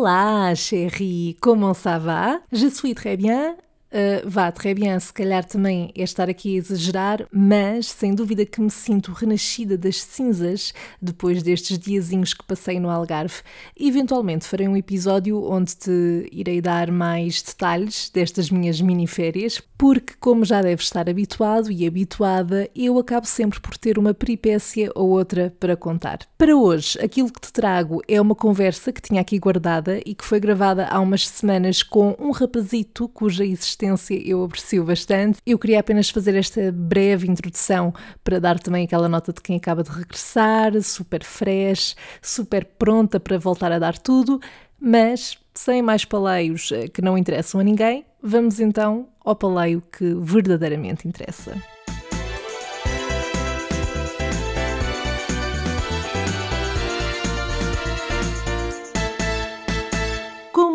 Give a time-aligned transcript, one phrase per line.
[0.00, 2.40] Olá, chérie, comment ça va?
[2.52, 3.54] Je suis très bien.
[3.92, 8.46] Uh, vá, très bien, se calhar também é estar aqui a exagerar, mas sem dúvida
[8.46, 13.42] que me sinto renascida das cinzas depois destes diazinhos que passei no Algarve.
[13.76, 20.14] Eventualmente farei um episódio onde te irei dar mais detalhes destas minhas mini férias, porque,
[20.20, 25.08] como já deves estar habituado e habituada, eu acabo sempre por ter uma peripécia ou
[25.08, 26.20] outra para contar.
[26.38, 30.24] Para hoje, aquilo que te trago é uma conversa que tinha aqui guardada e que
[30.24, 33.79] foi gravada há umas semanas com um rapazito cuja existência
[34.24, 35.38] eu aprecio bastante.
[35.46, 39.82] Eu queria apenas fazer esta breve introdução para dar também aquela nota de quem acaba
[39.82, 44.40] de regressar, super fresh, super pronta para voltar a dar tudo,
[44.80, 50.14] mas sem mais paleios eh, que não interessam a ninguém, vamos então ao paleio que
[50.14, 51.54] verdadeiramente interessa.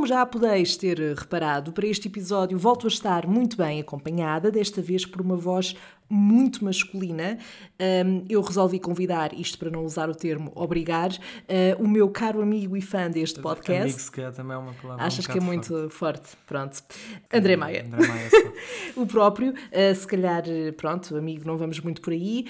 [0.06, 4.80] Como já podeis ter reparado, para este episódio volto a estar muito bem acompanhada, desta
[4.80, 5.76] vez por uma voz
[6.08, 7.40] muito masculina.
[8.30, 12.78] Eu resolvi convidar, isto para não usar o termo obrigar, uh, o meu caro amigo
[12.78, 13.82] e fã deste podcast.
[13.82, 15.04] Amigo, se calhar também é uma palavra.
[15.04, 15.96] Achas um que é muito forte?
[15.96, 16.38] forte.
[16.46, 16.84] Pronto.
[17.34, 17.88] André Maia.
[17.92, 18.30] André Maia
[18.96, 20.44] o próprio, uh, se calhar,
[20.78, 22.46] pronto, amigo, não vamos muito por aí.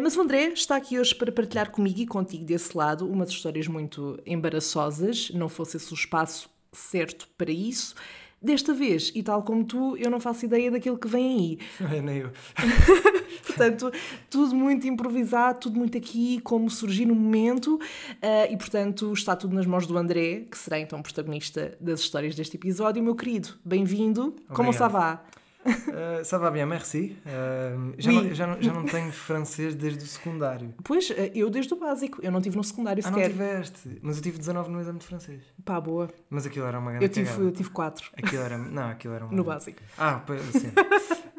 [0.00, 3.68] Mas o André está aqui hoje para partilhar comigo e contigo desse lado umas histórias
[3.68, 7.94] muito embaraçosas, não fosse esse o espaço certo para isso.
[8.40, 11.58] Desta vez, e tal como tu, eu não faço ideia daquilo que vem aí.
[11.96, 12.30] É, nem eu.
[13.46, 13.90] portanto,
[14.28, 19.54] tudo muito improvisado, tudo muito aqui, como surgir no momento, uh, e portanto está tudo
[19.54, 23.02] nas mãos do André, que será então protagonista das histórias deste episódio.
[23.02, 24.36] Meu querido, bem-vindo.
[24.48, 25.24] Como está vá?
[25.66, 27.16] Uh, ça va bien, merci.
[27.26, 28.16] Uh, já, oui.
[28.16, 30.74] não, já, não, já não tenho francês desde o secundário.
[30.84, 32.20] Pois, eh, eu desde o básico.
[32.22, 33.28] Eu não tive no secundário ah, sequer.
[33.28, 33.98] não tiveste.
[34.02, 35.42] Mas eu tive 19 no exame de francês.
[35.64, 36.08] Pá, boa.
[36.30, 38.10] Mas aquilo era uma grande eu tive, eu tive 4.
[38.16, 38.58] Aquilo era...
[38.58, 39.34] Não, aquilo era uma...
[39.34, 39.80] No básico.
[39.98, 40.72] Ah, sim.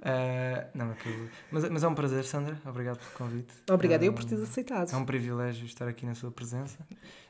[0.08, 0.96] Uh, não,
[1.52, 2.60] mas, mas é um prazer, Sandra.
[2.66, 3.54] Obrigado pelo convite.
[3.70, 4.94] Obrigada eu por teres aceitado.
[4.94, 6.80] É um privilégio estar aqui na sua presença.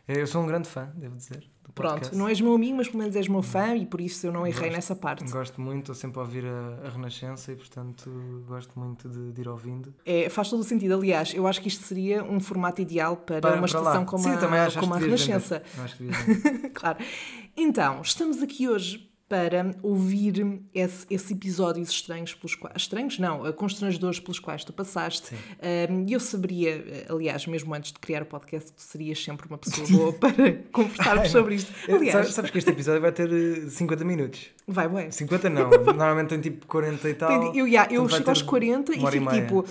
[0.07, 1.43] Eu sou um grande fã, devo dizer.
[1.75, 4.31] Pronto, não és meu amigo, mas pelo menos és meu fã e por isso eu
[4.31, 5.31] não errei gosto, nessa parte.
[5.31, 8.09] Gosto muito, estou sempre a ouvir a, a Renascença e portanto
[8.47, 9.93] gosto muito de, de, ir ouvindo.
[10.05, 13.41] É, faz todo o sentido, aliás, eu acho que isto seria um formato ideal para,
[13.41, 15.61] para uma estação como Sim, a, acho, como acho a Renascença.
[16.73, 16.97] claro.
[17.55, 22.75] Então, estamos aqui hoje para ouvir esse, esses episódios estranhos pelos quais.
[22.77, 23.19] Estranhos?
[23.19, 25.35] Não, eh, constrangedores pelos quais tu passaste.
[26.07, 29.57] E eu saberia, eh, aliás, mesmo antes de criar o podcast, tu serias sempre uma
[29.57, 31.73] pessoa boa para conversarmos sobre isto.
[31.89, 33.29] Aliás, sabes que este episódio vai ter
[33.69, 34.49] 50 eh, minutos.
[34.67, 35.11] Vai, ué.
[35.11, 37.55] 50 não, normalmente tem tipo 40 e tal.
[37.55, 39.66] Eu, yeah, eu chego aos 40 e fico tipo,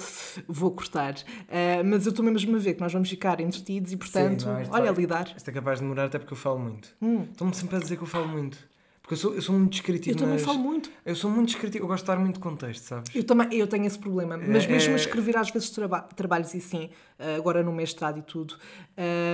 [0.46, 1.14] vou cortar.
[1.14, 4.48] Uh, mas eu estou mesmo a ver que nós vamos ficar entretidos e, portanto, Sim,
[4.48, 5.32] não, olha, vai, lidar.
[5.36, 6.88] Isto é capaz de demorar até porque eu falo muito.
[7.00, 7.26] Hum.
[7.30, 8.58] Estão-me sempre a dizer que eu falo muito.
[9.06, 10.18] Porque eu sou, eu sou muito descritivo.
[10.18, 10.90] Eu também falo muito.
[11.04, 13.14] Eu sou muito descritivo, eu gosto de dar muito contexto, sabes?
[13.14, 14.36] Eu também eu tenho esse problema.
[14.36, 16.90] Mas é, mesmo a escrever às vezes traba trabalhos e sim,
[17.36, 18.56] agora no mestrado e tudo,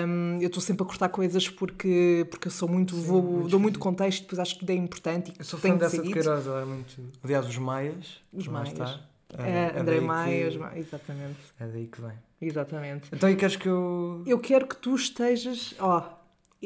[0.07, 3.49] um, eu estou sempre a cortar coisas porque, porque eu sou muito, sim, vou, muito
[3.49, 5.33] dou muito contexto e depois acho que é importante.
[5.39, 7.03] eu sou fã dessa de Queiroz, é muito.
[7.25, 8.21] Aliás, os Maias.
[8.31, 8.73] Os Maias.
[8.73, 9.01] Está,
[9.39, 10.79] é, é André Maia, que...
[10.81, 11.39] exatamente.
[11.59, 12.13] É daí que vem.
[12.43, 13.09] Exatamente.
[13.11, 14.23] Então e queres que eu.
[14.27, 15.75] Eu quero que tu estejas.
[15.79, 16.22] Ó, oh,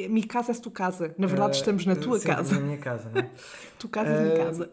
[0.08, 1.14] minha casa é tu casa.
[1.18, 2.54] Na verdade, uh, estamos na tua sim, casa.
[2.54, 3.30] na minha casa, não é?
[3.78, 4.70] tu casa é uh, minha casa.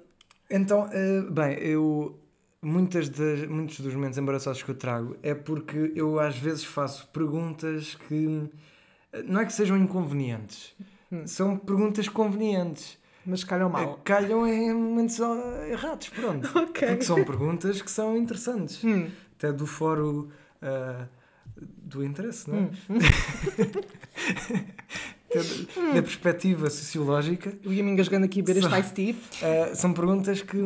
[0.50, 2.19] Então, uh, bem, eu.
[2.61, 7.06] Muitas das, muitos dos momentos embaraçosos que eu trago é porque eu às vezes faço
[7.09, 8.50] perguntas que
[9.25, 10.73] não é que sejam inconvenientes,
[11.11, 11.28] hum.
[11.28, 12.97] são perguntas convenientes.
[13.25, 14.00] Mas calham mal.
[14.03, 15.17] Calham em momentos
[15.69, 16.45] errados, pronto.
[16.59, 16.90] okay.
[16.90, 18.84] Porque são perguntas que são interessantes.
[18.84, 19.09] Hum.
[19.38, 20.29] Até do fórum
[20.61, 21.07] uh,
[21.55, 22.61] do interesse, não é?
[22.61, 22.72] Hum.
[25.94, 27.53] da perspectiva sociológica.
[27.63, 29.13] Eu ia me engasgando aqui a ver este Ice Tea.
[29.13, 30.57] Uh, são perguntas que.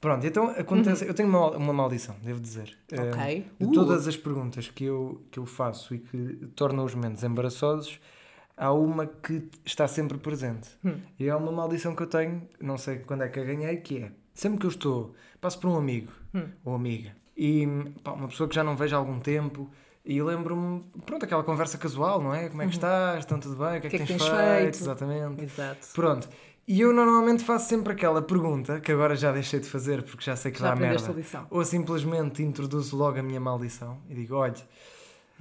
[0.00, 1.04] Pronto, então acontece.
[1.04, 1.10] Uhum.
[1.10, 2.76] Eu tenho uma, uma maldição, devo dizer.
[2.92, 3.46] Ok.
[3.60, 7.22] Uh, de todas as perguntas que eu, que eu faço e que tornam os momentos
[7.22, 8.00] embaraçosos,
[8.56, 10.68] há uma que está sempre presente.
[10.84, 10.94] Hum.
[11.18, 13.98] E é uma maldição que eu tenho, não sei quando é que a ganhei, que
[13.98, 16.48] é sempre que eu estou, passo por um amigo hum.
[16.64, 17.66] ou amiga e
[18.04, 19.70] pá, uma pessoa que já não vejo há algum tempo
[20.04, 22.48] e lembro-me, pronto, aquela conversa casual, não é?
[22.48, 22.76] Como é que uhum.
[22.76, 23.18] estás?
[23.20, 23.78] Estão tudo bem?
[23.78, 24.60] O que é que, que, é que tens, feito?
[24.60, 24.80] feito?
[24.80, 25.44] Exatamente.
[25.44, 25.88] Exato.
[25.94, 26.28] Pronto.
[26.66, 30.36] E eu normalmente faço sempre aquela pergunta, que agora já deixei de fazer porque já
[30.36, 31.14] sei que já dá merda.
[31.50, 34.54] Ou simplesmente introduzo logo a minha maldição e digo: olha,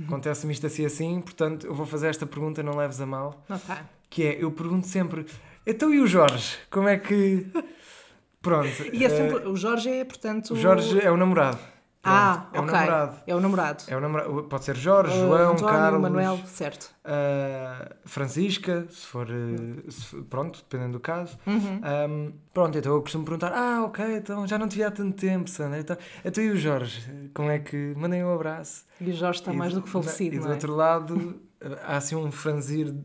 [0.04, 3.46] acontece-me isto assim assim, portanto eu vou fazer esta pergunta, não leves a mal.
[3.48, 3.76] Okay.
[4.10, 5.26] Que é: eu pergunto sempre,
[5.68, 6.58] então e o Jorge?
[6.70, 7.46] Como é que.
[8.42, 8.86] Pronto.
[8.92, 10.54] E é sempre, uh, o Jorge é, portanto.
[10.54, 11.60] O Jorge é o namorado.
[12.02, 12.62] Ah, é okay.
[12.62, 13.18] o namorado.
[13.28, 13.84] É o namorado.
[13.88, 14.44] É o namorado.
[14.44, 16.02] Pode ser Jorge, uh, João, António, Carlos.
[16.02, 16.96] Manuel, certo.
[17.04, 19.28] Uh, Francisca, se for.
[19.30, 21.38] Uh, se, pronto, dependendo do caso.
[21.46, 21.82] Uhum.
[22.10, 25.14] Um, pronto, então eu costumo perguntar: Ah, ok, então já não te vi há tanto
[25.14, 25.80] tempo, Sandra.
[25.80, 27.30] Então, então e o Jorge?
[27.34, 27.94] Como é que.
[27.98, 28.86] Mandem um abraço.
[29.02, 30.36] E o Jorge está e mais do que falecido.
[30.38, 30.52] E do é?
[30.52, 31.42] outro lado,
[31.84, 32.96] há assim um franzir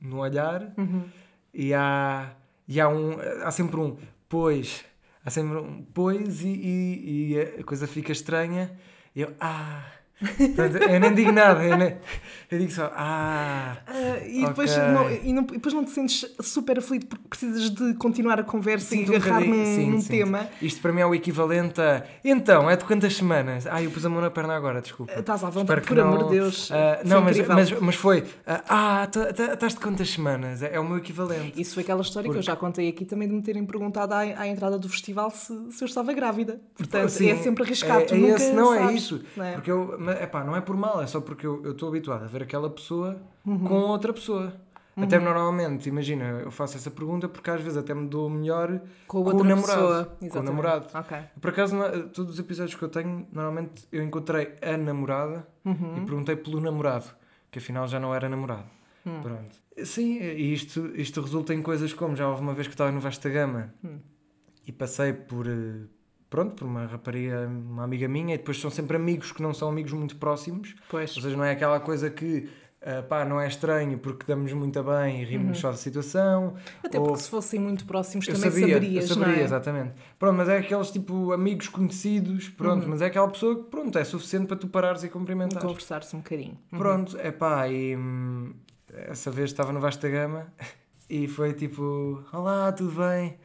[0.00, 1.04] no olhar uhum.
[1.54, 2.32] e há.
[2.66, 3.96] E há, um, há sempre um,
[4.28, 4.84] pois,
[5.30, 8.78] sempre um pois e, e, e a coisa fica estranha.
[9.14, 9.99] E eu, ah.
[10.20, 11.96] Portanto, eu nem digo nada, eu, nem,
[12.50, 13.78] eu digo só, ah.
[13.88, 14.88] Uh, e, depois okay.
[14.88, 18.42] não, e, não, e depois não te sentes super aflito porque precisas de continuar a
[18.42, 20.46] conversa Sinto e agarrar um num, sim, num tema.
[20.60, 22.04] Isto para mim é o equivalente a.
[22.22, 23.66] Então, é de quantas semanas?
[23.66, 25.12] Ah, eu pus a mão na perna agora, desculpa.
[25.12, 26.68] Estás à vontade, por amor de Deus.
[26.68, 26.74] Uh,
[27.04, 28.20] não, mas, mas, mas, foi.
[28.20, 28.24] Uh,
[28.68, 29.08] ah,
[29.52, 30.62] estás de quantas semanas?
[30.62, 31.58] É, é, o meu equivalente.
[31.60, 32.42] Isso foi aquela história porque...
[32.42, 35.30] que eu já contei aqui também de me terem perguntado à, à entrada do festival
[35.30, 36.60] se, se eu estava grávida.
[36.76, 38.12] Portanto, sim, é sempre arriscado.
[38.12, 39.24] É, é esse, não é sabes, é isso.
[39.36, 39.52] Não é?
[39.52, 42.42] Porque eu epá, não é por mal, é só porque eu estou habituado a ver
[42.42, 43.58] aquela pessoa uhum.
[43.60, 44.52] com outra pessoa.
[44.96, 45.04] Uhum.
[45.04, 49.24] Até normalmente, imagina, eu faço essa pergunta porque às vezes até me dou melhor com,
[49.24, 50.10] com o namorado.
[50.28, 50.86] Com o namorado.
[50.98, 51.22] Okay.
[51.40, 51.76] Por acaso,
[52.12, 55.98] todos os episódios que eu tenho, normalmente eu encontrei a namorada uhum.
[55.98, 57.06] e perguntei pelo namorado,
[57.50, 58.66] que afinal já não era namorado.
[59.06, 59.20] Hum.
[59.22, 59.58] Pronto.
[59.84, 63.00] Sim, e isto, isto resulta em coisas como já houve uma vez que estava no
[63.00, 63.98] Vasta Gama hum.
[64.66, 65.86] e passei por eh,
[66.30, 69.68] pronto, por uma rapariga, uma amiga minha, e depois são sempre amigos que não são
[69.68, 70.74] amigos muito próximos.
[70.88, 71.14] Pois.
[71.16, 72.48] Ou seja, não é aquela coisa que
[72.80, 75.54] uh, pá, não é estranho porque damos muito bem e rimos uhum.
[75.54, 76.54] só da situação.
[76.84, 77.06] Até ou...
[77.06, 79.44] porque se fossem muito próximos eu também sabia, saberias, eu saberia, é?
[79.44, 79.94] exatamente.
[80.18, 82.90] Pronto, mas é aqueles tipo amigos conhecidos, pronto, uhum.
[82.90, 85.66] mas é aquela pessoa que pronto, é suficiente para tu parares e cumprimentares.
[85.66, 86.58] Conversar-se um bocadinho.
[86.72, 86.78] Uhum.
[86.78, 88.52] Pronto, é pá, e hum,
[88.92, 90.46] essa vez estava no Vasta Gama
[91.10, 93.36] e foi tipo: Olá, tudo bem?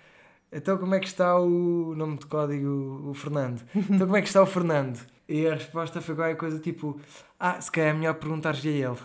[0.57, 3.61] Então como é que está o nome de código, o Fernando?
[3.75, 4.99] Então como é que está o Fernando?
[5.27, 6.97] E a resposta foi qualquer coisa tipo,
[7.37, 8.99] ah, se calhar é melhor perguntar-lhe a ele.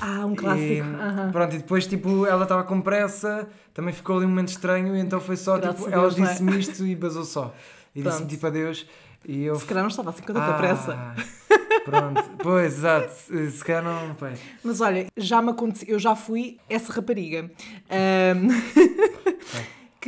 [0.00, 0.64] Ah, um clássico.
[0.64, 1.30] E, uhum.
[1.30, 5.00] Pronto, e depois tipo, ela estava com pressa, também ficou ali um momento estranho, e
[5.00, 6.10] então foi só, Graças tipo, ela é?
[6.10, 6.58] disse-me é?
[6.58, 7.54] isto e basou só.
[7.94, 8.84] E disse-me tipo adeus.
[9.26, 9.56] E eu...
[9.56, 11.14] Se calhar não estava assim com tanta ah, pressa.
[11.84, 13.12] Pronto, pois, exato.
[13.12, 14.14] Se calhar não.
[14.14, 14.38] Pois.
[14.62, 17.50] Mas olha, já me aconteceu, eu já fui essa rapariga.
[17.90, 19.17] Um...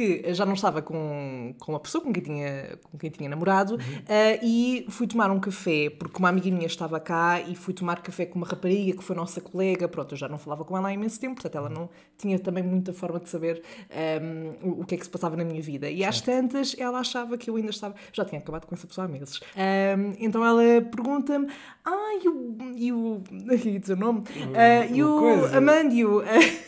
[0.00, 3.75] que já não estava com, com uma pessoa com quem tinha, com quem tinha namorado
[3.75, 3.79] uhum.
[3.79, 8.00] uh, e fui tomar um café, porque uma amiga minha estava cá e fui tomar
[8.00, 9.87] café com uma rapariga que foi nossa colega.
[9.88, 12.62] Pronto, eu já não falava com ela há imenso tempo, portanto ela não tinha também
[12.62, 15.61] muita forma de saber um, ehm, o, o, que é que se passava na minha
[15.61, 15.91] vida.
[15.91, 16.08] E certo.
[16.08, 17.94] às tantas ela achava que eu ainda estava.
[18.11, 19.38] Já tinha acabado com essa pessoa há meses.
[19.38, 21.46] Um, ehm, então ela pergunta-me:
[21.85, 22.56] Ah, e o.
[22.75, 23.23] E o.
[23.81, 24.20] Dizer o nome?
[24.20, 26.23] Uh, e o Amandio.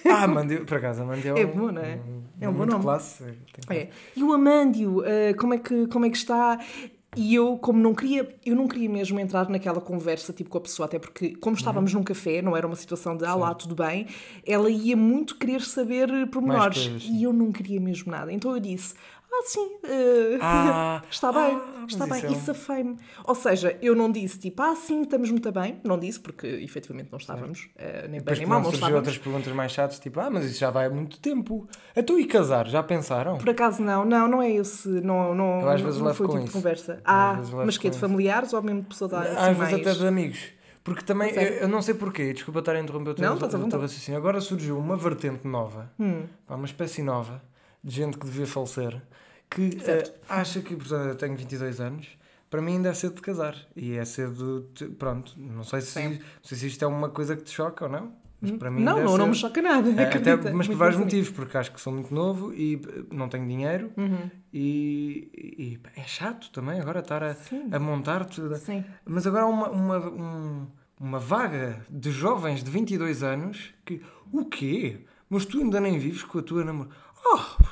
[0.04, 1.96] ah, Amandio, por acaso, Amandio é, é bom, não é?
[1.96, 2.82] Um é um bom nome.
[2.82, 3.24] Classe.
[3.70, 3.88] É.
[4.16, 6.58] E o Amândio, uh, como, é que, como é que está?
[7.14, 10.60] E eu, como não queria, eu não queria mesmo entrar naquela conversa tipo com a
[10.62, 12.00] pessoa, até porque, como estávamos uhum.
[12.00, 14.06] num café, não era uma situação de ah lá, tudo bem,
[14.46, 16.90] ela ia muito querer saber pormenores.
[17.02, 18.32] E eu não queria mesmo nada.
[18.32, 18.94] Então eu disse:
[19.34, 22.22] ah, sim, uh, ah, está bem, ah, está bem.
[22.22, 22.32] É um...
[22.32, 22.96] E safei-me.
[23.24, 25.80] Ou seja, eu não disse tipo, ah, sim, estamos muito bem.
[25.82, 28.96] Não disse, porque efetivamente não estávamos, uh, nem bem nem mal, não estávamos.
[28.96, 31.66] outras perguntas mais chatas, tipo, ah, mas isso já vai há muito tempo.
[31.96, 33.38] Então e casar, já pensaram?
[33.38, 36.44] Por acaso não, não, não é esse, não, não, eu às vezes não foi tipo
[36.44, 37.00] de conversa.
[37.04, 40.06] Ah, mas que é de familiares ou mesmo de pessoas assim Às vezes até de
[40.06, 40.40] amigos.
[40.84, 43.68] Porque também, eu, eu, não sei porquê, desculpa estar a interromper o teu, não, o
[43.68, 44.18] teu raciocínio.
[44.18, 46.24] Agora surgiu uma vertente nova, hum.
[46.48, 47.40] uma espécie nova
[47.82, 49.02] de gente que devia falecer
[49.54, 52.08] que uh, acha que, portanto, eu tenho 22 anos,
[52.48, 53.56] para mim ainda é cedo de casar.
[53.76, 57.36] E é cedo, de, pronto, não sei, se, não sei se isto é uma coisa
[57.36, 58.12] que te choca ou não.
[58.40, 59.88] Mas para mim não, não, não me choca nada.
[59.90, 63.28] É, até, mas por vários motivos, porque acho que sou muito novo e eh, não
[63.28, 64.28] tenho dinheiro uhum.
[64.52, 67.36] e, e, é chato também agora estar a,
[67.70, 68.56] a montar tudo.
[68.56, 68.84] Sim.
[69.04, 70.66] Mas agora há uma, uma, um,
[70.98, 75.04] uma vaga de jovens de 22 anos que, o quê?
[75.30, 76.92] Mas tu ainda nem vives com a tua namorada?
[77.24, 77.62] Oh,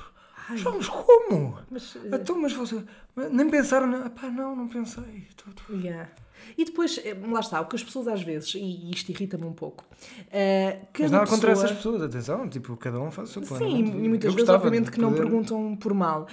[0.51, 1.59] Mas como?
[1.71, 2.01] Mas, uh...
[2.15, 2.83] então, mas você.
[3.31, 5.27] Nem pensaram, não, pá, não, não pensei.
[5.71, 6.11] Yeah.
[6.57, 9.53] E depois, eh, lá está, o que as pessoas às vezes, e isto irrita-me um
[9.53, 9.85] pouco.
[9.85, 11.27] Uh, mas nada pessoa...
[11.27, 13.65] contra essas pessoas, atenção, tipo, cada um faz o seu plano.
[13.65, 15.03] Sim, e muitas vezes, obviamente, que poder...
[15.03, 16.27] não perguntam por mal.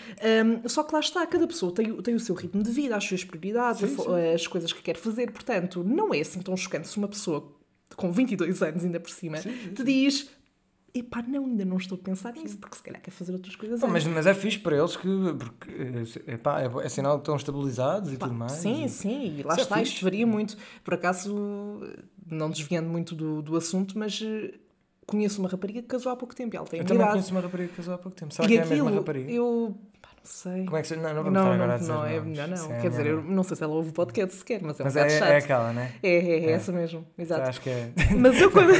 [0.45, 3.03] Um, só que lá está, cada pessoa tem, tem o seu ritmo de vida, as
[3.03, 4.33] suas prioridades, sim, sim.
[4.33, 7.53] as coisas que quer fazer, portanto, não é assim tão chocante se uma pessoa
[7.95, 10.29] com 22 anos ainda por cima sim, te diz
[10.99, 13.79] epá, não, ainda não estou a pensar nisso, porque se calhar quer fazer outras coisas.
[13.79, 17.35] Pá, mas, mas é fixe para eles que porque, epá, é, é sinal que estão
[17.35, 18.53] estabilizados e tudo mais.
[18.53, 18.89] Sim, e...
[18.89, 20.57] sim, e lá Isso é está, é isto varia muito.
[20.83, 21.81] Por acaso,
[22.25, 24.53] não desviando muito do, do assunto, mas eh,
[25.05, 26.55] conheço uma rapariga que casou há pouco tempo.
[26.55, 27.13] Ela tem eu também idade.
[27.13, 28.33] conheço uma rapariga que casou há pouco tempo.
[28.33, 29.31] Será e que é a mesma rapariga?
[29.31, 29.77] Eu
[30.27, 30.65] Sei.
[30.65, 30.95] Como é que se...
[30.97, 31.93] Não, não vamos não, estar agora não, a dizer.
[31.93, 32.73] Não, é melhor não.
[32.73, 34.85] É Quer dizer, eu não sei se ela ouve o podcast sequer, mas é um
[34.85, 35.29] mas é, chato.
[35.29, 35.93] é aquela, né?
[36.03, 37.07] É, é, é, é, essa mesmo.
[37.17, 37.49] Exato.
[37.49, 37.91] Acho que é.
[38.17, 38.71] Mas eu quando.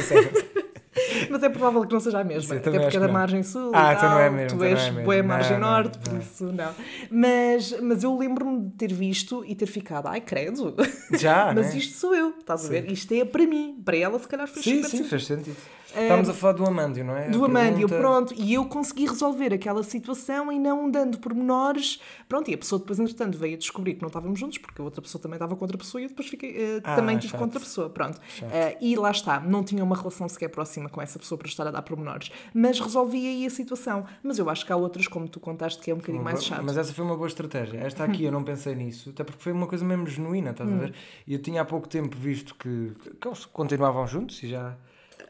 [1.30, 2.54] Mas é provável que não seja a mesma.
[2.54, 3.70] Sim, Até porque é da margem sul.
[3.74, 4.58] Ah, então não é mesmo.
[4.58, 6.74] Tu és é boa margem não, norte, não, por isso não.
[7.10, 10.74] Mas, mas eu lembro-me de ter visto e ter ficado, ai credo.
[11.12, 11.78] Já, Mas né?
[11.78, 12.90] isto sou eu, estás a ver?
[12.90, 13.80] Isto é para mim.
[13.84, 15.56] Para ela, se calhar, fez sim, sim, fez sentido.
[15.96, 17.30] Estamos a falar do Amândio, não é?
[17.30, 18.34] Do Amândio, pronto.
[18.36, 22.00] E eu consegui resolver aquela situação e não dando pormenores.
[22.28, 24.84] Pronto, e a pessoa depois, entretanto, veio a descobrir que não estávamos juntos, porque a
[24.84, 27.32] outra pessoa também estava com outra pessoa e eu depois fiquei, uh, ah, também tive
[27.32, 27.88] com outra pessoa.
[27.88, 28.16] Pronto.
[28.16, 31.66] Uh, e lá está, não tinha uma relação sequer próxima com essa pessoa para estar
[31.66, 32.30] a dar pormenores.
[32.52, 34.04] Mas resolvi aí a situação.
[34.22, 36.62] Mas eu acho que há outras, como tu contaste, que é um bocadinho mais chato.
[36.64, 37.78] Mas essa foi uma boa estratégia.
[37.78, 40.72] Esta aqui eu não pensei nisso, até porque foi uma coisa mesmo genuína, estás a
[40.72, 40.78] hum.
[40.78, 40.94] ver?
[41.26, 44.76] E eu tinha há pouco tempo visto que, que eles continuavam juntos e já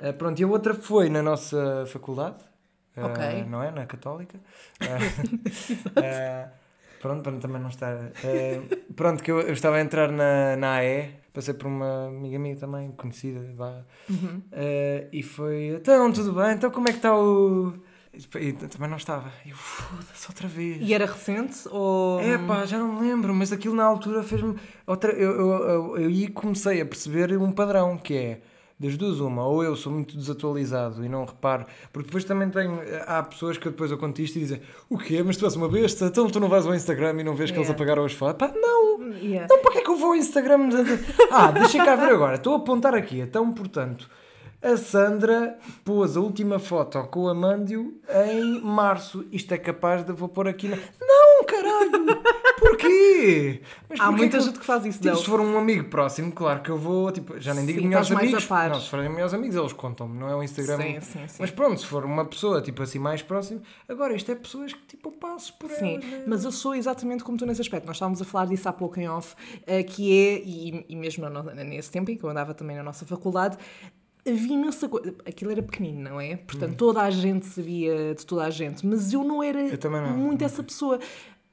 [0.01, 2.37] Uh, pronto, e a outra foi na nossa faculdade,
[2.97, 3.71] uh, não é?
[3.71, 4.39] Na Católica.
[4.81, 6.49] Uh,
[7.01, 7.97] pronto, para também não estar.
[8.95, 12.57] pronto, que eu, eu, estava a entrar na, na AE, passei por uma amiga minha
[12.57, 13.83] também, conhecida, vá.
[14.09, 14.43] Uhum.
[15.13, 15.77] e foi.
[15.77, 16.53] Então, tudo bem?
[16.53, 17.75] Então, como é que está o.
[18.41, 19.31] E também não estava.
[19.47, 20.79] Eu, foda-se, outra vez.
[20.81, 21.69] E era recente?
[21.69, 22.19] Ou...
[22.21, 24.57] É pá, já não me lembro, mas aquilo na altura fez-me.
[24.87, 25.13] Outra...
[25.13, 28.41] Eu, eu, eu, eu, eu comecei a perceber um padrão que é
[28.79, 32.81] das duas uma, ou eu sou muito desatualizado e não reparo, porque depois também tenho,
[33.07, 35.69] há pessoas que depois eu conto isto e dizem, o quê, mas tu és uma
[35.69, 37.69] besta, então tu não vais ao Instagram e não vês que yeah.
[37.69, 38.39] eles apagaram as fotos?
[38.39, 39.47] Pá, não, yeah.
[39.47, 40.69] então para que é que eu vou ao Instagram?
[41.33, 44.09] ah, deixa cá ver agora, estou a apontar aqui, então portanto,
[44.61, 49.25] a Sandra pôs a última foto com o Amândio em março.
[49.31, 50.13] Isto é capaz de.
[50.13, 50.69] Vou pôr aqui.
[50.69, 50.77] Na...
[51.01, 52.23] Não, caralho!
[52.59, 53.63] Porquê?
[53.89, 56.61] Mas Há muita que gente que faz isso, tipo, Se for um amigo próximo, claro
[56.61, 57.13] que eu vou.
[57.13, 58.49] Tipo, já nem digo sim, melhores amigos.
[58.49, 60.77] Não, se forem melhores amigos, eles contam-me, não é o Instagram.
[60.79, 61.37] Sim, sim, sim.
[61.39, 63.63] Mas pronto, se for uma pessoa tipo assim mais próxima.
[63.89, 66.05] Agora, isto é pessoas que tipo eu passo por sim, elas.
[66.05, 66.25] Sim, né?
[66.27, 67.87] mas eu sou exatamente como tu nesse aspecto.
[67.87, 71.29] Nós estávamos a falar disso há pouco em off, uh, que é, e, e mesmo
[71.55, 73.57] nesse tempo em que eu andava também na nossa faculdade,
[74.29, 75.15] havia imensa coisa.
[75.27, 76.37] Aquilo era pequenino, não é?
[76.37, 76.77] Portanto, hum.
[76.77, 79.61] toda a gente sabia de toda a gente, mas eu não era
[80.11, 80.17] não.
[80.17, 80.99] muito essa pessoa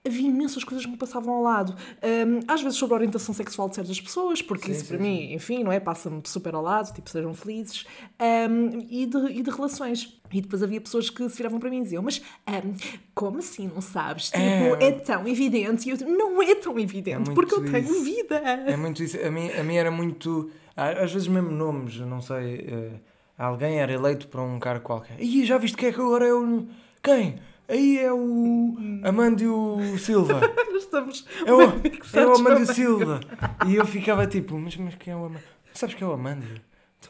[0.06, 1.76] havia imensas coisas que me passavam ao lado.
[2.04, 4.98] Um, às vezes sobre a orientação sexual de certas pessoas, porque sim, isso sim, para
[4.98, 5.04] sim.
[5.04, 5.80] mim, enfim, não é?
[5.80, 7.86] Passa-me super ao lado, tipo, sejam felizes.
[8.20, 10.20] Um, e, de, e de relações.
[10.32, 12.76] E depois havia pessoas que se viravam para mim e diziam: Mas um,
[13.14, 14.26] como assim não sabes?
[14.26, 15.88] Tipo, é, é tão evidente.
[15.88, 18.36] E eu não é tão evidente, é porque eu tenho vida.
[18.36, 19.18] É muito isso.
[19.26, 20.52] A mim, a mim era muito.
[20.76, 22.58] Às vezes, mesmo nomes, não sei.
[22.58, 23.00] Uh,
[23.38, 25.16] alguém era eleito para um cargo qualquer.
[25.20, 26.68] E já viste que é que agora é o.
[27.02, 27.40] Quem?
[27.68, 30.42] Aí é o Amândio Silva.
[30.78, 33.20] Estamos é o, é o Amândio Silva.
[33.68, 35.48] E eu ficava tipo, mas, mas quem é o Amândio?
[35.74, 36.62] Sabes que é o Amândio?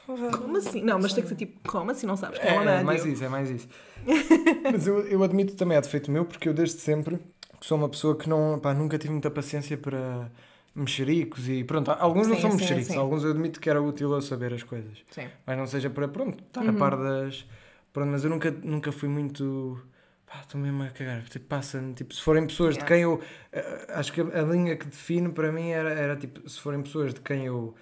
[0.06, 0.82] Como assim?
[0.82, 2.80] Não, mas tem que ser tipo, como assim não sabes que é, é?
[2.80, 3.68] É mais isso, é mais isso.
[4.72, 7.20] mas eu, eu admito também, é defeito meu, porque eu desde sempre
[7.62, 10.30] sou uma pessoa que não, pá, nunca tive muita paciência para
[10.76, 12.98] mexericos e pronto, alguns sim, não são sim, mexericos, sim.
[12.98, 14.98] alguns eu admito que era útil eu saber as coisas.
[15.10, 15.28] Sim.
[15.46, 16.70] Mas não seja para, pronto, estar uhum.
[16.70, 17.46] a par das...
[17.94, 19.80] Pronto, mas eu nunca, nunca fui muito
[20.26, 21.24] pá, estou mesmo a cagar.
[21.24, 22.86] Tipo, passa tipo, se forem pessoas yeah.
[22.86, 23.16] de quem eu.
[23.16, 27.14] Uh, acho que a, linha que define para mim era, era tipo, se forem pessoas
[27.14, 27.76] de quem eu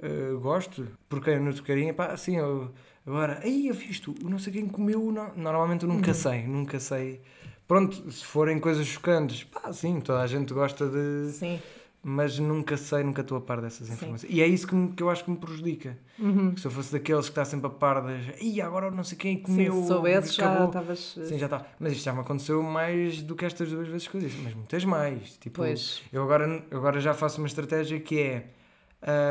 [0.00, 2.72] uh, gosto, por quem eu nutre carinho, pá, assim, eu.
[3.06, 6.14] Agora, aí eu vi isto, não sei quem comeu, não, normalmente eu nunca uhum.
[6.14, 7.20] sei, nunca sei.
[7.66, 11.32] Pronto, se forem coisas chocantes, pá, sim, toda a gente gosta de.
[11.32, 11.60] Sim
[12.02, 14.30] mas nunca sei, nunca estou a par dessas informações.
[14.30, 14.38] Sim.
[14.38, 15.98] E é isso que, me, que eu acho que me prejudica.
[16.18, 16.56] Uhum.
[16.56, 18.40] Se eu fosse daqueles que está sempre a par das.
[18.40, 19.72] e agora não sei quem comeu.
[19.72, 20.98] Sim, se soubesse, já estavas.
[20.98, 21.66] Sim, já está.
[21.78, 24.38] Mas isto já me aconteceu mais do que estas duas vezes que eu disse.
[24.42, 25.36] Mas muitas mais.
[25.36, 26.02] Tipo, pois.
[26.10, 28.50] Eu agora, eu agora já faço uma estratégia que é.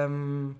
[0.08, 0.54] Um,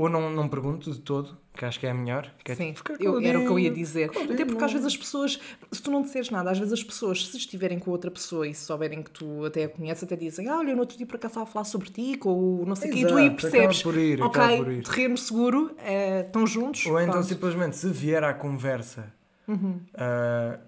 [0.00, 2.32] ou não, não pergunto de todo, que acho que é a melhor.
[2.42, 4.10] Que é Sim, tipo, eu, era o que eu ia dizer.
[4.10, 5.38] Até porque às vezes as pessoas,
[5.70, 8.54] se tu não disseres nada, às vezes as pessoas, se estiverem com outra pessoa e
[8.54, 11.28] souberem que tu até a conheces, até dizem: Ah, olha, no outro dia para cá
[11.28, 13.82] a falar sobre ti, ou não sei o quê, e tu aí percebes.
[13.82, 14.84] Por ir, ok, por ir.
[14.84, 16.86] terreno seguro, é, estão juntos.
[16.86, 19.12] Ou então simplesmente, se vier à conversa
[19.46, 19.80] uhum.
[19.96, 20.58] uh,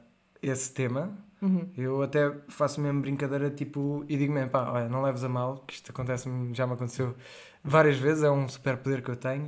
[0.43, 1.11] esse tema.
[1.41, 1.69] Uhum.
[1.77, 5.65] Eu até faço mesmo brincadeira tipo e digo mesmo, pá, olha, não leves a mal,
[5.67, 7.17] que isto acontece já me aconteceu
[7.63, 9.47] várias vezes, é um super poder que eu tenho.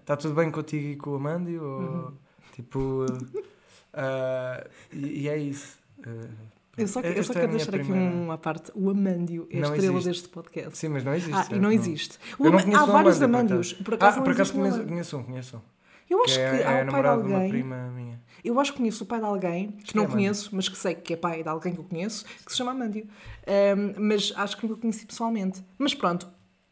[0.00, 1.62] Está uh, tudo bem contigo e com o Amandio?
[1.62, 2.12] Ou, uhum.
[2.52, 3.06] Tipo.
[3.08, 5.78] Uh, e, e, é isso.
[5.98, 6.28] Uh,
[6.76, 8.08] eu só, eu só é quero deixar primeira...
[8.08, 8.72] aqui uma parte.
[8.74, 10.08] O Amândio é a não estrela existe.
[10.08, 10.78] deste podcast.
[10.78, 11.34] Sim, mas não existe.
[11.34, 11.72] Ah, e não, não.
[11.72, 12.18] existe.
[12.38, 13.74] Não Há vários um Amândios.
[13.74, 15.60] Por acaso, ah, por acaso conheço, conheço um, conheço um.
[16.08, 17.48] Eu acho que, que é, há é o pai de alguém.
[17.50, 18.20] prima minha.
[18.44, 20.76] Eu acho que conheço o pai de alguém, que, que não é conheço, mas que
[20.76, 23.06] sei que é pai de alguém que eu conheço, que se chama Amândio.
[23.46, 25.62] Um, mas acho que nunca conheci pessoalmente.
[25.78, 26.28] Mas pronto,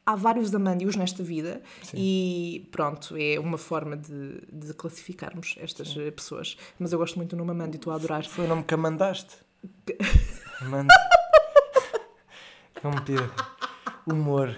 [0.07, 1.97] há vários amândios nesta vida Sim.
[1.99, 6.11] e pronto, é uma forma de, de classificarmos estas Sim.
[6.11, 6.57] pessoas.
[6.79, 8.25] Mas eu gosto muito do nome amândio, estou a adorar.
[8.27, 9.37] Foi o nome que amandaste?
[10.63, 10.93] Manda.
[12.83, 13.31] Não me tira.
[14.07, 14.57] Humor.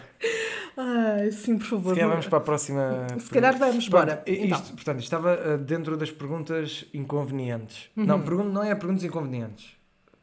[0.77, 1.91] Ai, sim, por favor.
[1.91, 3.07] Se calhar vamos para a próxima.
[3.21, 4.25] Se calhar vamos, Pronto, bora.
[4.27, 4.61] Isto, Então.
[4.77, 7.91] Portanto, isto estava uh, dentro das perguntas inconvenientes.
[7.97, 8.05] Uhum.
[8.07, 9.77] Não, pergun- não é perguntas inconvenientes.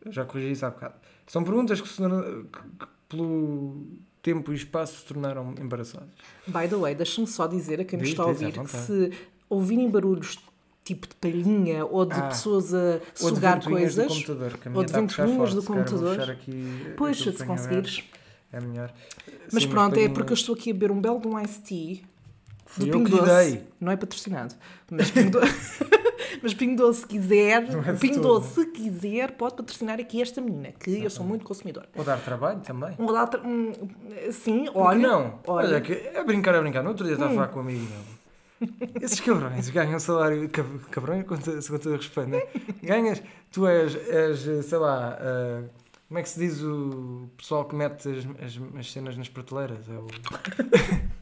[0.03, 0.95] Eu já corrigi isso há bocado.
[1.27, 3.85] São perguntas que, se, torna- que- que pelo
[4.21, 6.09] tempo e espaço se tornaram embaraçosas.
[6.47, 9.11] By the way, deixa-me só dizer a quem nos Diz, está a ouvir que se
[9.49, 10.38] ouvirem barulhos
[10.83, 14.07] tipo de palhinha ou de Ah, pessoas a sugar coisas.
[14.07, 16.38] do computador, que a ou de ventoinhas do computador.
[16.97, 18.03] Pois, se conseguires.
[18.51, 18.91] É melhor.
[19.51, 21.61] Mas Sim, pronto, é porque eu estou aqui a beber um belo de um iced
[21.63, 21.97] tea
[22.71, 23.61] Fui do Pingo Doce.
[23.81, 24.53] Não é patrocinado.
[24.91, 25.85] Mas Pingo Doce,
[26.43, 28.19] mas Pingo Doce se quiser, Não é Pingo.
[28.21, 31.88] Doce se quiser, pode patrocinar aqui esta menina, que eu sou muito consumidor.
[31.95, 32.95] Ou dar trabalho também.
[32.99, 33.73] Um dá tra- um,
[34.31, 34.99] sim, Por que olha.
[35.07, 35.39] não?
[35.47, 35.77] Olha, olha.
[35.79, 35.81] Hum.
[35.81, 36.83] que é brincar, é brincar.
[36.83, 38.19] No outro dia estava a falar com um amigo meu.
[39.01, 40.47] Esses cabrões ganham salário.
[40.49, 42.41] cab- Cabrões, com, to- com todo respeito, né?
[42.83, 43.21] Ganhas,
[43.51, 45.63] tu és, és sei lá, ah,
[46.07, 49.79] como é que se diz o pessoal que mete as, as, as cenas nas prateleiras?
[49.89, 50.07] É o.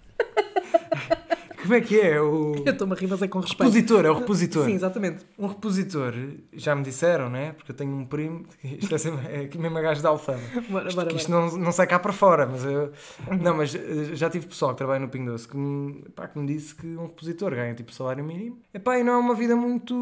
[1.68, 2.22] como é que é?
[2.22, 2.56] O.
[2.66, 3.64] Eu estou-me a rir, mas é com respeito.
[3.64, 4.66] Repositor, é o repositor.
[4.66, 5.26] Sim, exatamente.
[5.38, 6.14] Um repositor,
[6.54, 7.52] já me disseram, né?
[7.52, 10.40] Porque eu tenho um primo, isto é, sempre, é aqui mesmo a gajo da alfama.
[10.70, 11.46] Bora, Isto, bora, que isto bora.
[11.46, 12.92] não, não sai cá para fora, mas eu.
[13.42, 16.40] Não, mas eh, já tive pessoal que trabalha no Pingo Doce que me, pá, que
[16.40, 18.60] me disse que um repositor ganha tipo salário mínimo.
[18.74, 19.94] Epá, e não é uma vida muito.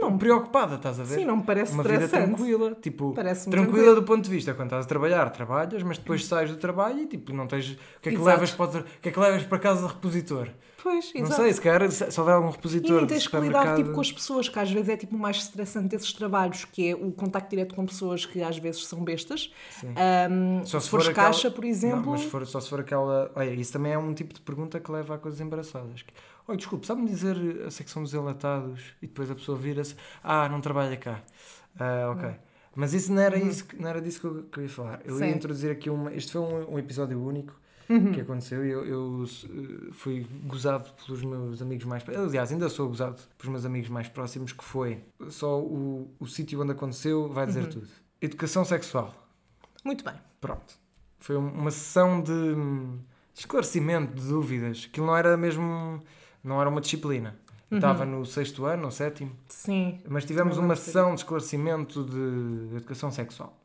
[0.00, 1.16] Não, preocupada, estás a ver?
[1.16, 3.94] Sim, não me parece uma vida tranquila, tipo, tranquila tranquilo.
[3.96, 7.06] do ponto de vista quando estás a trabalhar, trabalhas, mas depois sais do trabalho e
[7.06, 7.70] tipo, não tens.
[7.72, 8.28] O que é que, Exato.
[8.28, 10.27] levas para, o que é que levas para casa de repositor?
[10.80, 11.42] Pois, Não exato.
[11.42, 14.00] sei, se calhar se se houver algum E repositor de tens que lidar tipo, com
[14.00, 17.50] as pessoas, que às vezes é tipo mais estressante desses trabalhos, que é o contacto
[17.50, 19.52] direto com pessoas que às vezes são bestas.
[19.80, 19.88] Sim.
[19.96, 22.02] Ahm, Só se fores aquela- caixa, por exemplo.
[22.02, 23.30] Não, mas se for- só se for aquela.
[23.34, 26.04] Olha, isso também é um tipo de pergunta que leva a coisas embaraçadas.
[26.46, 29.96] Olha, desculpe, sabe-me dizer a secção dos enlatados e depois a pessoa vira-se.
[30.22, 31.20] Ah, não trabalha cá.
[31.78, 32.30] Ah, ok.
[32.76, 35.00] Mas isso não era, isso, que- não era disso que eu, que eu ia falar.
[35.04, 35.34] Eu ia Sim.
[35.36, 36.14] introduzir aqui uma.
[36.14, 37.52] Este foi um, um episódio único
[38.12, 42.06] que aconteceu e eu, eu, eh, fui gozado pelos meus amigos mais.
[42.08, 46.60] Aliás, ainda sou gozado pelos meus amigos mais próximos, que foi só o, o sítio
[46.62, 47.88] onde aconteceu, vai dizer tudo.
[48.20, 49.14] Educação sexual.
[49.84, 50.14] Muito bem.
[50.40, 50.74] Pronto.
[51.18, 52.98] Foi um- uma sessão de hum,
[53.34, 54.86] esclarecimento de dúvidas.
[54.90, 56.02] Aquilo não era mesmo.
[56.44, 57.36] Não era uma disciplina.
[57.70, 60.00] Eu Estava no sexto ano, ou sétimo, Sim.
[60.08, 63.60] mas tivemos uma sessão de esclarecimento de educação sexual.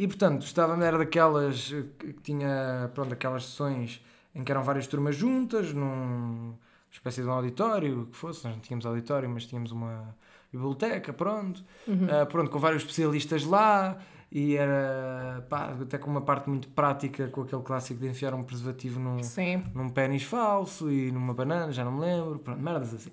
[0.00, 4.02] E portanto, estava, era daquelas eh, que tinha, pronto, aquelas sessões
[4.34, 6.54] em que eram várias turmas juntas, num
[6.90, 10.16] espécie de um auditório, que fosse, nós não tínhamos auditório, mas tínhamos uma
[10.50, 11.62] biblioteca, pronto,
[12.08, 13.98] Ah, pronto, com vários especialistas lá,
[14.32, 18.42] e era, pá, até com uma parte muito prática, com aquele clássico de enfiar um
[18.42, 19.62] preservativo num, Sim.
[19.74, 23.12] num pênis falso e numa banana, já não me lembro, pronto, merdas assim.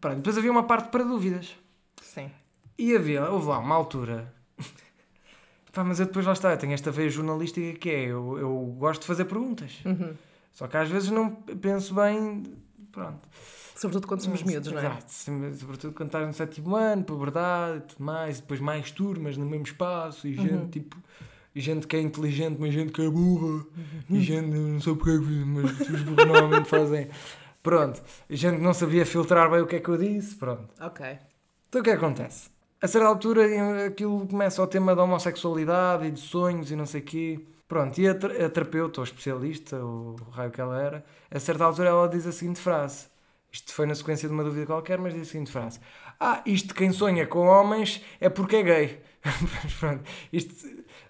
[0.00, 1.56] Pronto, depois havia uma parte para dúvidas.
[2.00, 2.30] Sim.
[2.78, 4.35] E havia, houve lá uma altura.
[5.76, 8.74] Pá, mas eu depois lá está, eu tenho esta veia jornalística que é, eu, eu
[8.78, 9.82] gosto de fazer perguntas.
[9.84, 10.14] Uhum.
[10.50, 12.44] Só que às vezes não penso bem.
[12.90, 13.28] Pronto.
[13.74, 14.86] Sobretudo quando somos miúdos, não é?
[14.86, 19.36] Exato, sobretudo quando estás no sétimo ano, puberdade e tudo mais, e depois mais turmas
[19.36, 20.44] no mesmo espaço, e Uhum.
[20.44, 20.96] gente tipo.
[21.54, 23.66] E gente que é inteligente, mas gente que é burra,
[24.08, 27.08] e gente, não sei porquê, mas os burros normalmente fazem.
[27.62, 30.68] Pronto, e gente que não sabia filtrar bem o que é que eu disse, pronto.
[30.80, 31.18] Ok.
[31.68, 32.48] Então o que é que acontece?
[32.80, 37.00] A certa altura aquilo começa o tema da homossexualidade e de sonhos e não sei
[37.00, 37.40] o quê.
[37.66, 41.64] Pronto, e a, a terapeuta ou especialista, ou o raio que ela era, a certa
[41.64, 43.06] altura ela diz a seguinte frase.
[43.50, 45.80] Isto foi na sequência de uma dúvida qualquer, mas diz a seguinte frase.
[46.20, 49.00] Ah, isto quem sonha com homens é porque é gay.
[49.80, 50.54] Pronto, isto,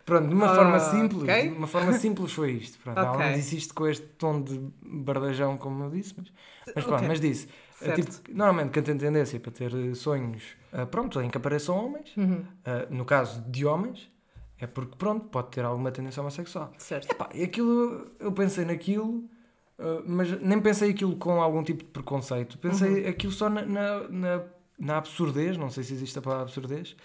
[0.07, 1.42] pronto, de uma Ah, forma simples, ok.
[1.42, 2.79] de uma forma simples foi isto.
[2.79, 3.26] Pronto, Ela Ok.
[3.26, 6.33] não disse isto com este tom de bardajão como eu disse, mas,
[6.74, 7.09] mas pronto, Ok.
[7.09, 7.48] mas disse.
[7.81, 8.23] É Certo.
[8.23, 12.17] tipo, normalmente quem tem tendência para ter eh, sonhos, ah, pronto, em que apareçam homens,
[12.17, 12.45] Uhum.
[12.65, 14.11] ah, no caso de homens,
[14.59, 16.73] é porque pronto, pode ter alguma tendência homossexual.
[16.79, 17.11] Certo.
[17.12, 19.29] Epá, e aquilo, eu pensei naquilo,
[19.79, 22.57] ah, mas nem pensei aquilo com algum tipo de preconceito.
[22.59, 23.11] Pensei Uhum.
[23.11, 24.43] aquilo só na, na, na,
[24.79, 26.97] na absurdez, não sei se existe a palavra absurdez,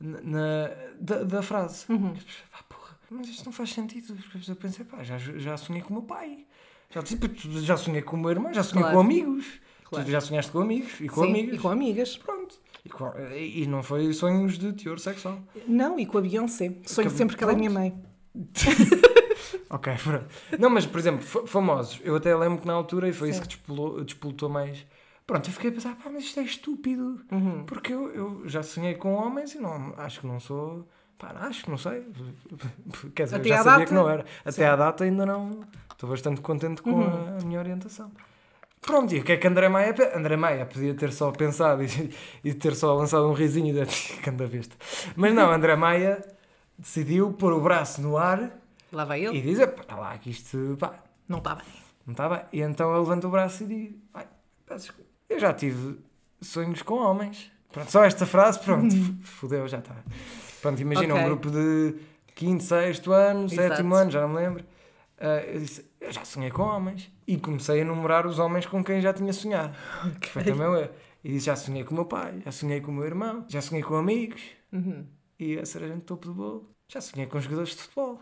[0.00, 1.84] na, na- da, da frase.
[1.90, 2.14] Uhum.
[2.50, 4.16] Pá, porra, mas isto não faz sentido.
[4.48, 6.46] Eu pensei, pá, já, já sonhei com o meu pai.
[6.90, 7.26] Já, tipo,
[7.60, 8.96] já sonhei com o meu irmão, já sonhei Claro.
[8.96, 9.60] com amigos.
[9.94, 10.06] Claro.
[10.06, 11.54] Tu já sonhaste com amigos e com Sim, amigas.
[11.54, 12.16] E com amigas.
[12.16, 12.54] Pronto.
[12.84, 15.38] E, com- e- não foi sonhos de teor sexual.
[15.66, 16.76] Não, e com a Beyoncé.
[16.86, 17.94] Sonho Que- sempre que ela é minha mãe.
[19.70, 20.26] Ok, pronto.
[20.58, 22.00] Não, mas por exemplo, fa- famosos.
[22.04, 23.42] Eu até lembro que na altura, e foi isso Sim.
[23.42, 24.86] que despolou- mais.
[25.26, 27.20] Pronto, eu fiquei a pensar, pá, mas isto é estúpido.
[27.32, 27.64] Uhum.
[27.64, 30.86] Porque eu, eu já sonhei com homens e não, acho que não sou.
[31.18, 32.06] Pá, acho que não sei.
[33.14, 33.86] Quer dizer, Até já sabia data?
[33.86, 34.24] que não era.
[34.42, 34.62] Até Sim.
[34.64, 35.60] à data ainda não.
[35.90, 37.38] Estou bastante contente com Uhum.
[37.40, 38.10] a minha orientação.
[38.84, 39.94] Pronto, e o que é que André Maia...
[40.14, 42.10] André Maia podia ter só pensado e,
[42.44, 44.76] e ter só lançado um risinho e de vista.
[45.16, 46.22] Mas não, André Maia
[46.78, 48.60] decidiu pôr o braço no ar...
[48.92, 49.38] Lá vai ele.
[49.38, 50.94] E dizer, pá, lá que isto, pá...
[51.28, 51.64] Não está bem.
[52.06, 52.42] Não está bem.
[52.52, 53.92] E então ele levanta o braço e diz,
[55.28, 55.98] eu já tive
[56.40, 57.50] sonhos com homens.
[57.72, 59.96] Pronto, só esta frase, pronto, fodeu, já está.
[60.62, 61.24] Pronto, imagina okay.
[61.24, 61.96] um grupo de
[62.34, 63.68] quinto, sexto ano, Exato.
[63.68, 64.64] sétimo ano, já não me lembro.
[65.24, 67.10] Uh, eu disse, eu já sonhei com homens.
[67.26, 69.74] E comecei a enumerar os homens com quem já tinha sonhado.
[70.00, 70.20] Okay.
[70.20, 70.90] Que foi também eu.
[71.24, 73.62] E disse, já sonhei com o meu pai, já sonhei com o meu irmão, já
[73.62, 74.42] sonhei com amigos.
[74.70, 75.06] Uhum.
[75.38, 76.70] E a cereja no topo do bolo.
[76.86, 78.20] Já sonhei com jogadores de futebol.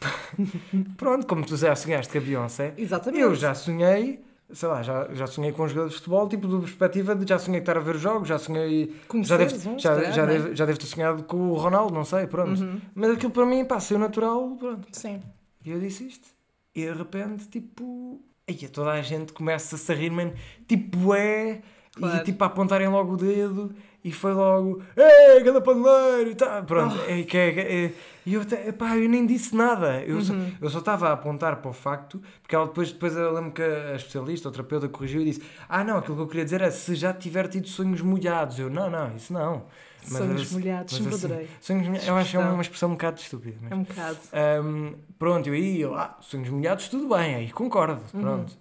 [0.98, 2.74] Pronto, como tu já sonhaste com a Beyoncé.
[2.76, 3.22] Exatamente.
[3.22, 7.14] Eu já sonhei sei lá, já, já sonhei com jogadores de futebol, tipo, de perspectiva
[7.14, 8.94] de já sonhei estar a ver jogos, já sonhei.
[9.22, 12.26] já devo, já, já, já, deve, já devo ter sonhado com o Ronaldo, não sei,
[12.26, 12.60] pronto.
[12.60, 12.80] Uhum.
[12.94, 14.86] Mas aquilo para mim, pá, saiu natural, pronto.
[14.92, 15.20] Sim.
[15.64, 16.33] E eu disse isto.
[16.74, 18.20] E de repente, tipo.
[18.46, 20.34] Aí toda a gente começa a se rir mesmo,
[20.68, 21.62] tipo, é.
[21.94, 22.16] Claro.
[22.16, 23.72] E tipo a apontarem logo o dedo
[24.04, 27.10] e foi logo, ei, ganda paneleiro tá, pronto, oh.
[27.10, 27.92] é, que é, é,
[28.26, 28.42] e eu,
[28.78, 30.70] pá, eu nem disse nada, eu, uhum.
[30.70, 33.96] só, estava a apontar para o facto, porque ela depois, depois eu lembro que a
[33.96, 36.94] especialista, a terapeuta, corrigiu e disse, ah não, aquilo que eu queria dizer é se
[36.94, 39.64] já tiver tido sonhos molhados, eu, não, não, isso não.
[40.08, 41.48] Mas, sonhos molhados, sempre assim, adorei.
[41.60, 43.56] Sonhos, eu acho que é uma expressão um bocado estúpida.
[43.60, 44.18] Mas, é um bocado.
[44.64, 48.20] Um, pronto, eu aí, eu, ah, sonhos molhados, tudo bem, aí concordo, uhum.
[48.20, 48.52] pronto.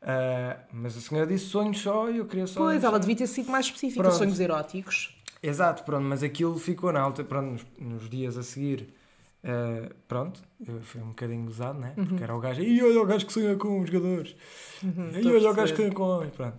[0.00, 2.60] Uh, mas a senhora disse sonhos só e eu queria só.
[2.60, 4.16] Pois, ela devia ter sido mais específica, pronto.
[4.16, 5.16] sonhos eróticos.
[5.42, 8.88] Exato, pronto, mas aquilo ficou na alta, pronto, nos, nos dias a seguir.
[9.44, 10.42] Uh, pronto,
[10.82, 11.94] foi um bocadinho gozado, né?
[11.96, 12.06] Uhum.
[12.06, 14.34] Porque era o gajo, e olha o gajo que sonha com os jogadores,
[14.82, 16.58] uhum, e olha o gajo que sonha com homens, pronto.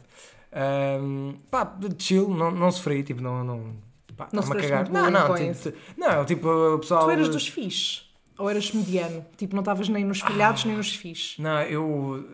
[1.02, 3.44] Um, pá, chill, não, não sofri, tipo, não.
[3.44, 3.76] Não,
[4.16, 4.90] pá, não se cagar.
[4.90, 7.06] Não, não, tipo, não, tipo, o pessoal.
[7.06, 8.10] Tu eras dos fixes?
[8.38, 9.26] Ou eras mediano?
[9.36, 11.38] Tipo, não estavas nem nos falhados ah, nem nos fixes?
[11.38, 12.26] Não, eu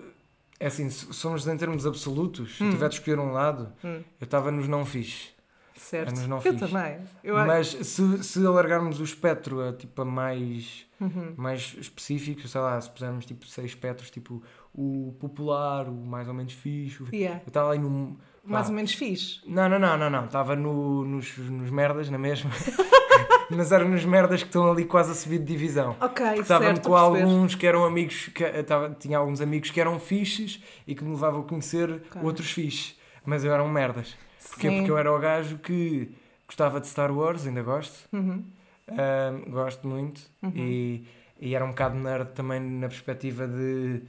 [0.60, 2.66] é assim, somos em termos absolutos, hum.
[2.66, 4.02] se tiver de escolher um lado, hum.
[4.20, 5.35] eu estava nos não fixe.
[5.76, 6.12] Certo.
[6.12, 6.58] nos não eu fixe.
[6.58, 7.00] também.
[7.24, 7.36] Eu...
[7.36, 11.34] Mas se, se alargarmos o espectro a, tipo, a mais, uhum.
[11.36, 14.42] mais específico, sei lá, se pusermos tipo seis espectros, tipo
[14.74, 17.42] o popular, o mais ou menos fixe, yeah.
[17.46, 18.18] eu estava ali no.
[18.44, 19.42] Mais ou menos fixe?
[19.46, 20.26] Não, não, não, não, não.
[20.26, 22.52] Estava no, nos, nos merdas, na mesma.
[23.50, 25.96] mas eram nos merdas que estão ali quase a subir de divisão.
[26.00, 30.62] Ok, Estava com alguns que eram amigos, que, tava, tinha alguns amigos que eram fixes
[30.88, 32.22] e que me levavam a conhecer okay.
[32.22, 34.16] outros fixes, mas eu eram merdas.
[34.56, 34.70] Porquê?
[34.70, 34.78] Sim.
[34.78, 36.12] Porque eu era o gajo que
[36.48, 38.08] gostava de Star Wars, ainda gosto.
[38.14, 38.44] Uhum.
[38.90, 40.22] Um, gosto muito.
[40.42, 40.52] Uhum.
[40.56, 41.08] E,
[41.40, 44.02] e era um bocado nerd também na perspectiva de.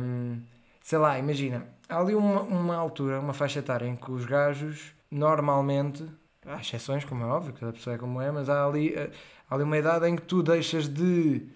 [0.00, 0.40] Um,
[0.82, 1.66] sei lá, imagina.
[1.88, 6.06] Há ali uma, uma altura, uma faixa etária em que os gajos normalmente
[6.44, 9.10] Há exceções, como é óbvio, cada pessoa é como é, mas há ali, eh,
[9.48, 11.46] há ali uma idade em que tu deixas de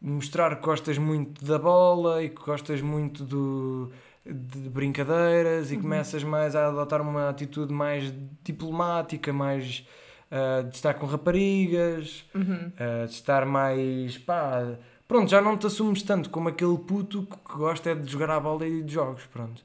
[0.00, 3.90] mostrar que gostas muito da bola e que gostas muito do,
[4.32, 5.82] de brincadeiras e uhum.
[5.82, 8.12] começas mais a adotar uma atitude mais
[8.44, 9.86] diplomática, mais
[10.30, 12.72] uh, de estar com raparigas, uhum.
[12.74, 14.76] uh, de estar mais pá.
[15.06, 18.40] Pronto, já não te assumes tanto como aquele puto que gosta é de jogar a
[18.40, 19.62] bola e de jogos, pronto.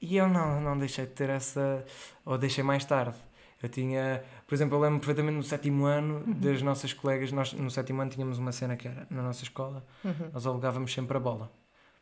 [0.00, 1.84] E eu não, não deixei de ter essa.
[2.24, 3.16] Ou deixei mais tarde.
[3.62, 6.32] Eu tinha, por exemplo, eu lembro perfeitamente no sétimo ano uhum.
[6.34, 9.82] das nossas colegas, nós no sétimo ano tínhamos uma cena que era na nossa escola,
[10.04, 10.30] uhum.
[10.32, 11.50] nós alugávamos sempre a bola.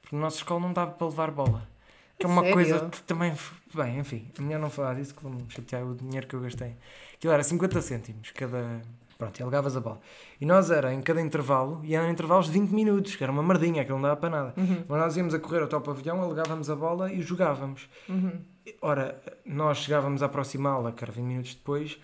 [0.03, 1.74] Porque na nossa escola não dava para levar bola.
[2.19, 2.55] Que é uma Sério?
[2.55, 3.35] coisa que também.
[3.75, 6.77] Bem, enfim, a melhor não falar disso que vou-me chatear o dinheiro que eu gastei.
[7.15, 8.83] Aquilo era 50 cêntimos cada.
[9.19, 10.01] Pronto, e alugavas a bola.
[10.41, 13.43] E nós era em cada intervalo, e eram intervalos de 20 minutos, que era uma
[13.45, 14.55] merdinha, aquilo não dava para nada.
[14.57, 14.85] Uhum.
[14.89, 17.89] Mas nós íamos a correr até ao pavilhão, alugávamos a bola e jogávamos.
[18.09, 18.41] Uhum.
[18.83, 21.97] Ora, nós chegávamos a aproximá-la, que era 20 minutos depois,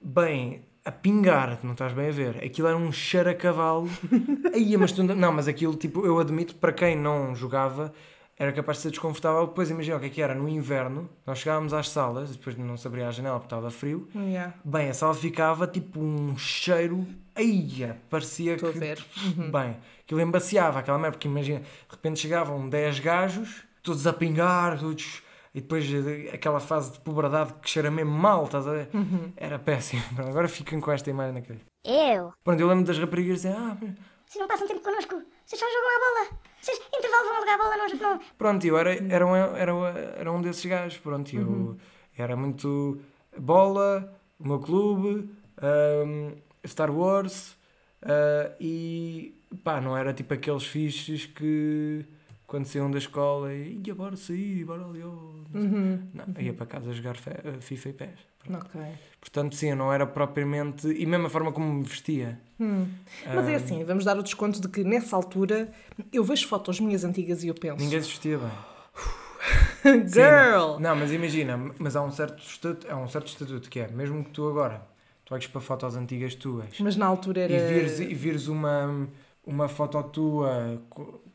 [0.00, 2.44] bem a pingar, não estás bem a ver.
[2.44, 3.88] Aquilo era um cheiro a cavalo.
[4.54, 7.92] Aí, mas tu, não, mas aquilo, tipo, eu admito, para quem não jogava,
[8.38, 9.46] era capaz de ser desconfortável.
[9.46, 12.76] Depois imagina o que é que era no inverno, nós chegávamos às salas, depois não
[12.76, 14.08] se abria a janela porque estava frio.
[14.14, 14.54] Yeah.
[14.64, 17.06] Bem, a sala ficava tipo um cheiro.
[17.34, 18.78] Aí, parecia Estou que.
[18.78, 19.04] A ver.
[19.24, 19.50] Uhum.
[19.50, 24.78] Bem, aquilo embaciava aquela merda, porque imagina, de repente chegavam 10 gajos, todos a pingar,
[24.78, 25.22] todos
[25.56, 28.90] e depois eh, aquela fase de puberdade que cheira mesmo mal, estás a ver?
[28.92, 29.32] Uhum.
[29.34, 30.02] Era péssimo.
[30.28, 31.64] Agora ficam com esta imagem na cabeça.
[31.82, 32.34] Eu?
[32.44, 33.74] Pronto, eu lembro das raparigas dizer, ah,
[34.26, 35.14] vocês não passam tempo connosco,
[35.46, 38.20] vocês só jogam a bola, vocês intervalo vão jogar a bola, não, não.
[38.36, 39.72] Pronto, eu era, era, um, era,
[40.18, 41.76] era um desses gajos, pronto, eu uhum.
[42.18, 43.00] era muito
[43.38, 45.30] bola, o meu clube,
[45.62, 46.32] um,
[46.66, 47.52] Star Wars
[48.02, 52.04] uh, e pá, não era tipo aqueles fiches que
[52.46, 56.00] quando saíam da escola e ia bora sair, bora ali, oh, uhum.
[56.14, 57.16] não, ia para casa jogar
[57.60, 58.36] FIFA e PES.
[58.48, 58.92] Okay.
[59.20, 60.86] Portanto, sim, eu não era propriamente.
[60.88, 62.40] E mesmo a forma como me vestia.
[62.60, 62.86] Hum.
[63.34, 65.72] Mas é assim, vamos dar o desconto de que nessa altura
[66.12, 67.82] eu vejo fotos minhas antigas e eu penso.
[67.82, 68.50] Ninguém se vestia bem.
[70.06, 70.76] Girl!
[70.76, 73.88] Sim, não, mas imagina, mas há um certo estatuto, há um certo estatuto que é,
[73.88, 74.82] mesmo que tu agora,
[75.24, 76.78] tu olhes para fotos antigas tuas.
[76.80, 77.52] Mas na altura era...
[77.52, 79.08] E vires, e vires uma,
[79.44, 80.80] uma foto tua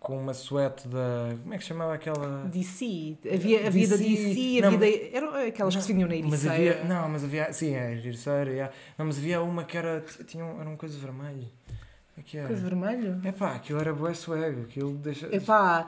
[0.01, 1.37] com uma suéte da.
[1.43, 2.45] Como é que se chamava aquela?
[2.47, 3.19] DC.
[3.23, 5.15] Havia, havia DC, da DC, havia da.
[5.15, 6.83] Eram aquelas não, que se vinham na Mas havia.
[6.83, 7.53] Não, mas havia.
[7.53, 8.73] Sim, é, Ericeira, yeah.
[8.97, 10.03] Não, mas havia uma que era.
[10.25, 11.47] Tinha, era uma coisa vermelha.
[12.21, 12.47] É que era?
[12.47, 13.19] Coisa vermelho?
[13.23, 14.61] É pá, aquilo era bué swag.
[14.61, 15.27] Aquilo deixa.
[15.31, 15.87] É pá,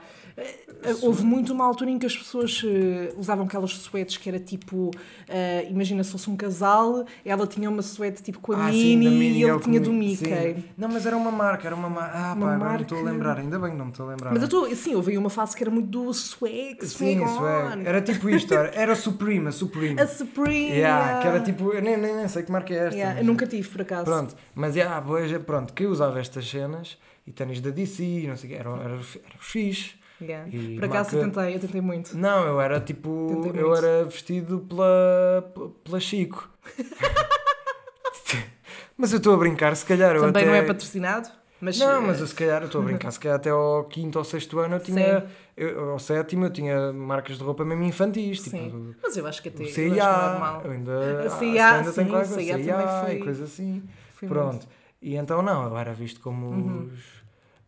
[1.04, 4.88] houve muito uma altura em que as pessoas uh, usavam aquelas suetes que era tipo.
[4.88, 8.82] Uh, imagina se fosse um casal, ela tinha uma suete tipo com a ah, Minnie,
[8.82, 10.26] sim, Minnie e ele tinha do Mickey.
[10.26, 10.64] Sim.
[10.76, 12.18] Não, mas era uma marca, era uma marca.
[12.18, 12.74] Ah, uma pá, marca...
[12.74, 14.32] não estou a lembrar, ainda bem que não me estou a lembrar.
[14.32, 14.76] Mas eu estou.
[14.76, 17.14] Sim, houve uma fase que era muito do swag, swag.
[17.14, 17.86] Sim, swag.
[17.86, 20.02] Era tipo isto, era, era Supreme, a Supreme.
[20.02, 20.72] A Supreme.
[20.72, 21.72] Yeah, que era tipo.
[21.72, 22.96] Eu nem, nem, nem sei que marca é esta.
[22.96, 24.06] Yeah, eu nunca tive, por acaso.
[24.06, 25.00] Pronto, mas yeah,
[25.46, 28.96] pronto, que usava estas cenas e ténis da DC, não sei o quê, era, era,
[28.96, 29.00] era
[29.40, 29.96] fixe.
[30.22, 30.50] Yeah.
[30.76, 31.16] Por acaso marca...
[31.16, 32.18] eu tentei, eu tentei muito.
[32.18, 33.52] Não, eu era tipo.
[33.54, 35.52] Eu era vestido pela,
[35.84, 36.50] pela Chico.
[38.98, 40.16] mas eu estou a brincar, se calhar.
[40.16, 40.46] Também até...
[40.46, 41.30] não é patrocinado?
[41.60, 41.80] Mas...
[41.80, 44.26] Não, mas eu se calhar eu estou a brincar, se calhar até ao quinto ou
[44.26, 45.26] sexto ano eu tinha.
[45.56, 48.42] Eu, ao sétimo eu tinha marcas de roupa mesmo infantis.
[48.42, 48.66] Sim.
[48.66, 49.64] Tipo, mas eu acho que até.
[49.64, 51.30] O CIA, eu ainda.
[51.30, 53.82] CIA, ainda sim, tem CIA, CIA, e coisa assim.
[54.20, 54.52] Pronto.
[54.52, 54.83] Muito.
[55.04, 56.86] E então não, eu era visto como uhum.
[56.86, 57.24] os.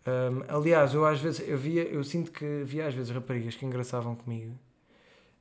[0.08, 3.66] Um, aliás, eu às vezes eu via, eu sinto que havia às vezes raparigas que
[3.66, 4.58] engraçavam comigo.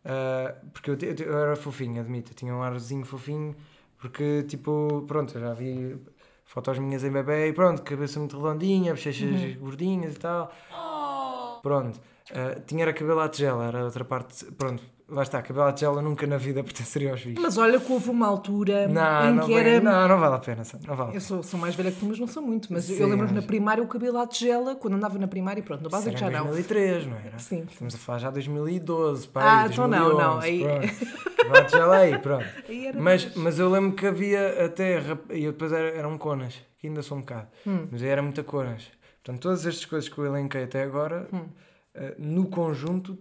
[0.04, 3.54] Uh, porque eu, eu, eu, era fofinho, admito, eu tinha um arzinho fofinho,
[3.96, 5.96] porque tipo, pronto, eu já vi
[6.44, 9.56] fotos minhas em bebê e pronto, cabeça muito redondinha, bochechas uhum.
[9.60, 10.52] gordinhas e tal.
[10.72, 11.60] Oh.
[11.62, 15.72] Pronto, uh, tinha era cabelo à tigela, era outra parte, pronto, Lá está, cabelo à
[15.72, 17.42] tigela nunca na vida pertenceria aos bichos.
[17.42, 19.80] Mas olha que houve uma altura não, em não que era.
[19.80, 20.62] Não, não vale a pena.
[20.86, 22.72] Não vale eu sou, sou mais velha que tu, mas não sou muito.
[22.72, 23.42] Mas Sim, eu lembro-me mas...
[23.42, 26.44] na primária o cabelo à tigela, quando andava na primária, pronto, no básico já não.
[26.44, 27.38] 2003, não era?
[27.38, 27.66] Sim.
[27.70, 29.62] Estamos a falar já de 2012, pá.
[29.62, 30.38] Ah, então não, não.
[30.38, 30.64] Aí...
[31.36, 32.46] Cabelo à tigela aí, pronto.
[32.66, 35.02] Aí mas, mas eu lembro que havia até.
[35.30, 37.48] E depois era, eram conas, que ainda são um bocado.
[37.66, 37.88] Hum.
[37.90, 38.90] Mas aí era muita conas.
[39.22, 41.40] Portanto, todas estas coisas que eu elenquei até agora, hum.
[41.40, 43.18] uh, no conjunto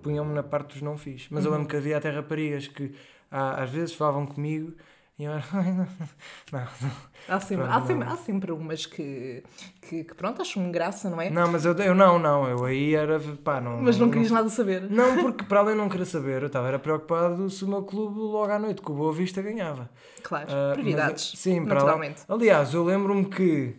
[0.00, 1.28] punham-me na parte dos não fiz.
[1.30, 1.50] Mas uhum.
[1.50, 2.94] eu lembro que havia até raparigas que
[3.30, 4.74] às vezes falavam comigo
[5.20, 5.44] e eu era.
[6.50, 6.90] não, não.
[7.28, 9.44] Há sempre, pronto, há, sempre, há sempre umas que,
[9.82, 11.28] que, que pronto, acham graça, não é?
[11.28, 13.20] Não, mas eu, eu não, não, eu aí era.
[13.44, 14.90] Pá, não, mas não, não querias nada saber?
[14.90, 17.82] Não, porque para além de não querer saber, eu estava era preocupado se o meu
[17.82, 19.90] clube logo à noite com o Boa Vista ganhava.
[20.22, 21.32] Claro, uh, prioridades.
[21.34, 22.24] Mas, sim, naturalmente.
[22.24, 23.76] Para aliás, eu lembro-me que.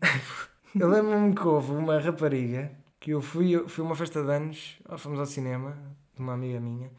[0.78, 5.18] eu lembro-me que houve uma rapariga que eu fui, fui uma festa de anos, fomos
[5.18, 5.76] ao cinema,
[6.14, 6.90] de uma amiga minha,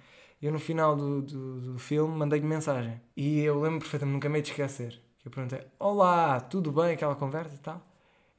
[0.41, 3.01] e eu no final do, do, do filme mandei-lhe mensagem.
[3.15, 5.01] E eu lembro perfeitamente, nunca me de esquecer.
[5.19, 6.93] Que eu perguntei, olá, tudo bem?
[6.93, 7.85] Aquela conversa e tal.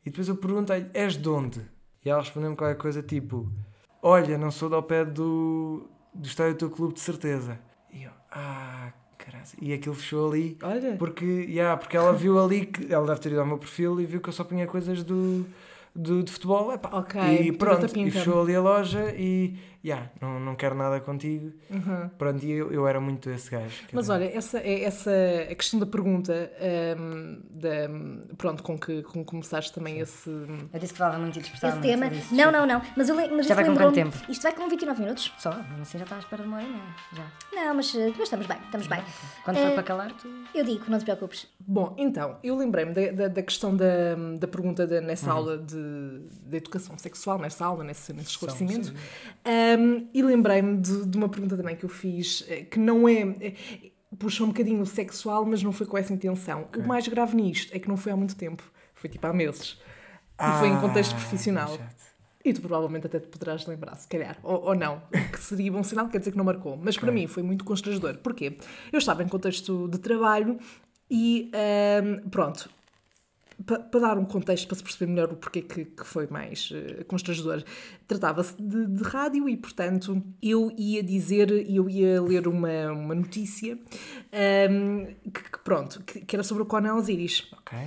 [0.04, 1.60] E depois eu perguntei, és de onde?
[2.02, 3.52] E ela respondeu-me qualquer coisa tipo,
[4.02, 7.60] olha, não sou do pé do, do estádio do teu clube de certeza.
[7.92, 9.44] E eu, ah, caralho.
[9.60, 10.56] E aquilo fechou ali.
[10.62, 10.96] Olha.
[10.96, 14.06] Porque, yeah, porque ela viu ali que ela deve ter ido ao meu perfil e
[14.06, 15.46] viu que eu só punha coisas do
[16.00, 16.72] de, de futebol.
[16.72, 17.20] Epá, ok.
[17.42, 21.52] E pronto, e fechou ali a loja e yeah, não, não quero nada contigo.
[21.70, 22.08] Uhum.
[22.18, 23.84] Pronto, e eu, eu era muito esse gajo.
[23.92, 25.10] Mas olha, essa, é, essa
[25.50, 26.50] a questão da pergunta,
[26.98, 30.00] um, da, pronto, com que, com que começaste também Sim.
[30.00, 30.30] esse.
[30.30, 32.10] Eu disse que falava muito e dispersava Esse tema.
[32.32, 32.82] Não, não, não.
[32.96, 34.16] Mas, eu, mas já vai com quanto tempo?
[34.28, 35.50] Isto vai com 29 minutos só.
[35.80, 36.82] Assim já está à espera de uma hora e meia.
[37.12, 37.26] Já.
[37.52, 39.02] Não, mas, mas estamos bem, estamos bem.
[39.44, 40.28] Quando uh, for para calar, tu.
[40.54, 41.46] Eu digo, não te preocupes.
[41.58, 45.36] Bom, então, eu lembrei-me da, da, da, questão da, da pergunta de, nessa uhum.
[45.36, 48.92] aula de, de educação sexual, nessa aula, nesse, nesse esclarecimento.
[49.78, 53.20] Um, e lembrei-me de, de, uma pergunta também que eu fiz, eh, que não é.
[53.20, 53.54] é
[54.18, 56.62] puxou um bocadinho o sexual, mas não foi com essa intenção.
[56.62, 56.83] Okay.
[56.83, 58.62] O mais grave nisto é que não foi há muito tempo,
[58.94, 59.80] foi tipo há meses.
[60.37, 61.78] Ah, e foi em contexto profissional.
[62.44, 65.83] E tu provavelmente até te poderás lembrar, se calhar, ou, ou não, que seria bom
[65.83, 66.76] sinal, quer dizer que não marcou.
[66.76, 67.06] Mas okay.
[67.06, 68.16] para mim foi muito constrangedor.
[68.18, 68.56] Porquê?
[68.90, 70.59] Eu estava em contexto de trabalho
[71.11, 71.50] e
[72.02, 72.70] um, pronto,
[73.64, 77.04] para, dar um contexto, para se perceber melhor o porquê que, que foi mais uh,
[77.06, 77.62] constrangedor,
[78.06, 83.74] tratava-se de, de, rádio e, portanto, eu ia dizer, eu ia ler uma, uma notícia
[83.74, 83.78] um,
[84.32, 87.48] ehm, que, que, pronto, que, que, era sobre o Conan Osiris.
[87.52, 87.78] Ok.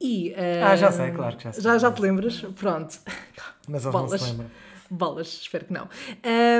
[0.00, 1.62] E, uh, ah, já sei, claro que já sei.
[1.62, 2.40] Já, já te lembras?
[2.56, 2.98] Pronto.
[3.68, 4.46] Mas ele não se lembra.
[4.94, 5.88] Bolas, espero que não.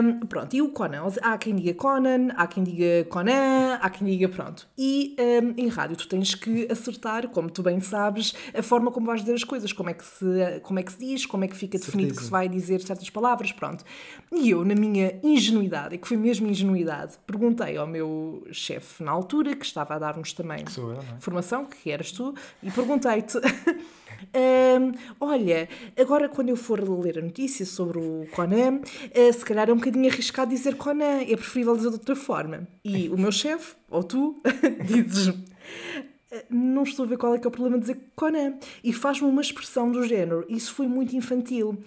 [0.02, 4.06] Um, pronto, e o Conan, há quem diga Conan, há quem diga Conan, há quem
[4.06, 4.66] diga pronto.
[4.78, 9.06] E um, em rádio tu tens que acertar, como tu bem sabes, a forma como
[9.06, 11.48] vais dizer as coisas, como é que se, como é que se diz, como é
[11.48, 12.20] que fica definido Certeza.
[12.20, 13.84] que se vai dizer certas palavras, pronto.
[14.32, 19.10] E eu, na minha ingenuidade, e que foi mesmo ingenuidade, perguntei ao meu chefe na
[19.12, 21.00] altura, que estava a dar-nos também eu, é?
[21.18, 23.38] formação, que eras tu, e perguntei-te.
[24.34, 29.68] Um, olha, agora quando eu for ler a notícia sobre o Conan, uh, se calhar
[29.68, 32.66] é um bocadinho arriscado dizer Conan, é preferível dizer de outra forma.
[32.84, 34.40] E o meu chefe, ou tu,
[34.86, 35.34] dizes
[36.48, 38.54] não estou a ver qual é que é o problema de dizer Conan.
[38.82, 41.78] E faz-me uma expressão do género, isso foi muito infantil.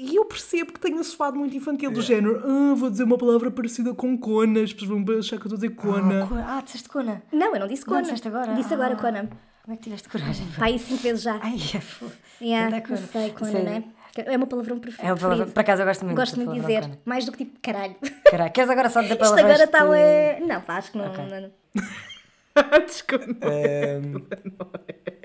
[0.00, 2.02] E eu percebo que tenha soado muito infantil, do é.
[2.02, 5.52] género, ah, vou dizer uma palavra parecida com Cona, as pessoas vão achar que eu
[5.52, 6.26] estou a dizer Cona.
[6.42, 7.22] Ah, ah disseste Cona?
[7.30, 7.96] Não, eu não disse Cona.
[7.96, 8.54] Não disseste agora?
[8.54, 8.96] Disse agora ah.
[8.96, 9.28] Cona.
[9.62, 10.46] Como é que tiveste coragem?
[10.58, 11.38] Pá, aí cinco vezes já.
[11.42, 12.12] Ai, é foda.
[12.40, 13.84] Yeah, não sei, Cona, não é?
[14.16, 15.06] É uma palavrão preferido.
[15.06, 16.80] É uma palavra, por acaso eu gosto muito Gosto muito de dizer.
[16.80, 16.98] Cona.
[17.04, 17.96] Mais do que tipo caralho.
[18.30, 18.52] Caralho.
[18.52, 19.38] Queres agora só dizer palavras?
[19.38, 19.86] Isto agora está.
[19.86, 19.94] Que...
[19.94, 20.40] É...
[20.46, 21.10] Não, pá, acho que não.
[21.10, 21.26] Okay.
[21.26, 22.80] não...
[22.86, 23.26] Desculpa.
[23.50, 24.26] Um,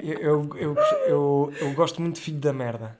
[0.03, 0.75] eu, eu, eu,
[1.07, 2.99] eu, eu gosto muito de filho da merda.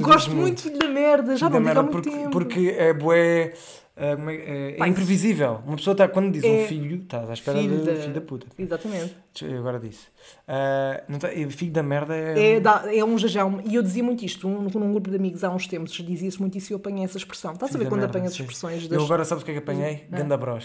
[0.00, 2.30] Gosto muito, da merda, já não digo há muito porque, tempo.
[2.30, 3.52] Porque é bué.
[3.94, 5.60] É, é, é imprevisível.
[5.66, 7.94] Uma pessoa está, quando diz é um filho, está à espera filho de da...
[7.94, 8.46] filho da puta.
[8.58, 9.14] Exatamente.
[9.42, 10.06] Eu agora disse.
[10.48, 12.54] Uh, não tá, filho da merda é.
[12.54, 13.62] É, da, é um jajão.
[13.66, 15.92] E eu dizia muito isto num, num grupo de amigos há uns tempos.
[15.92, 17.52] Dizia-se muito isso e eu apanhei essa expressão.
[17.52, 18.98] Estás a ver quando apanhas expressões das...
[18.98, 20.06] Eu agora sabes o que é que apanhei?
[20.10, 20.16] Ah.
[20.16, 20.64] Ganda bros.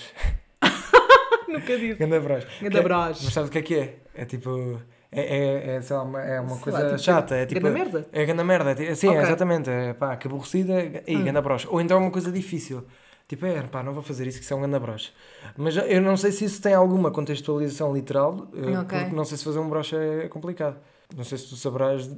[1.50, 1.96] Nunca disse.
[1.96, 2.46] Ganda bros.
[2.62, 3.22] Ganda bros.
[3.24, 3.96] Mas sabes o que é que é?
[4.16, 4.80] É tipo.
[5.20, 7.36] É, é, é, sei lá, uma, é uma coisa lá, tipo, chata.
[7.36, 7.62] É tipo.
[7.62, 8.08] Ganda merda?
[8.12, 8.72] É ganda merda.
[8.72, 9.22] É, sim, okay.
[9.22, 9.70] exatamente.
[9.70, 10.74] É pá, que aborrecida
[11.08, 11.24] e hum.
[11.24, 11.66] ganda bros.
[11.70, 12.86] Ou então é uma coisa difícil.
[13.28, 15.14] Tipo, é, pá, não vou fazer isso, que isso é um ganda bros.
[15.58, 19.00] Mas eu não sei se isso tem alguma contextualização literal, eh, okay.
[19.00, 20.78] porque não sei se fazer um broche é complicado.
[21.16, 22.10] Não sei se tu sabrás.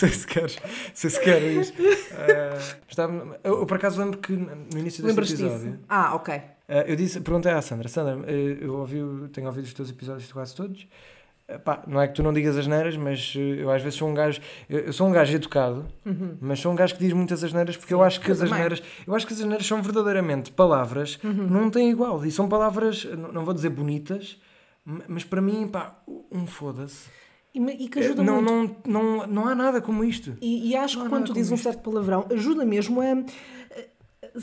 [0.00, 0.58] sei se queres,
[0.94, 1.70] sei se queres.
[1.70, 5.72] Uh, eu, por acaso lembro que no início deste episódio.
[5.72, 5.78] Disso?
[5.88, 6.40] Ah, ok.
[6.70, 8.98] Uh, eu disse, perguntei à Sandra, Sandra, uh, eu ouvi,
[9.32, 10.86] tenho ouvido os teus episódios quase todos.
[11.64, 14.40] Pá, não é que tu não digas asneiras, mas eu às vezes sou um gajo.
[14.68, 16.36] Eu, sou um gajo educado, uhum.
[16.40, 18.80] mas sou um gajo que diz muitas asneiras porque Sim, eu acho que as asneiras.
[19.04, 21.48] Eu acho que as asneiras são verdadeiramente palavras uhum.
[21.48, 22.24] não têm igual.
[22.24, 24.40] E são palavras, não vou dizer bonitas,
[24.84, 27.08] mas para mim, pá, um foda-se
[27.54, 28.88] e, e que ajuda não, muito.
[28.88, 30.36] Não, não, não há nada como isto.
[30.40, 33.24] E, e acho que quando tu dizes um certo palavrão, ajuda mesmo a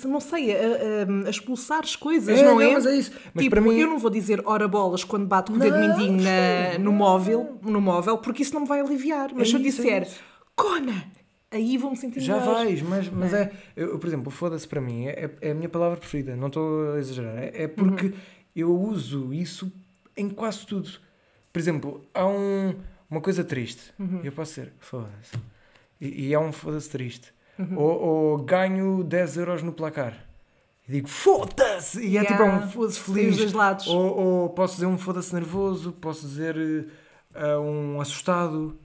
[0.05, 2.73] não sei, a, a, expulsar as coisas, é, não, não é?
[2.73, 3.11] Mas é isso.
[3.33, 3.77] Mas tipo, para mim...
[3.77, 7.59] eu não vou dizer hora bolas quando bato com o dedo mindinho na, no, móvel,
[7.61, 9.31] no móvel, porque isso não me vai aliviar.
[9.33, 10.07] Mas é se eu disser, é
[10.55, 11.05] Cona,
[11.51, 12.55] aí vou-me sentir Já melhor.
[12.55, 15.97] vais, mas, mas é, eu, por exemplo, foda-se para mim, é, é a minha palavra
[15.97, 18.13] preferida, não estou a exagerar, é, é porque uhum.
[18.55, 19.71] eu uso isso
[20.15, 20.89] em quase tudo.
[21.51, 22.75] Por exemplo, há um
[23.09, 23.93] uma coisa triste.
[23.97, 24.21] Uhum.
[24.23, 25.35] Eu posso ser, foda-se.
[25.99, 27.33] E, e, é um foda-se triste.
[27.57, 27.77] Uhum.
[27.77, 30.13] Ou, ou, ganho 10 euros no placar.
[30.87, 31.99] E digo, foda-se!
[31.99, 32.29] E yeah.
[32.29, 33.37] é tipo é um foda-se feliz.
[33.37, 33.87] Dos lados.
[33.87, 36.55] Ou, ou, posso dizer um foda-se nervoso, posso dizer
[37.35, 38.77] uh, um assustado.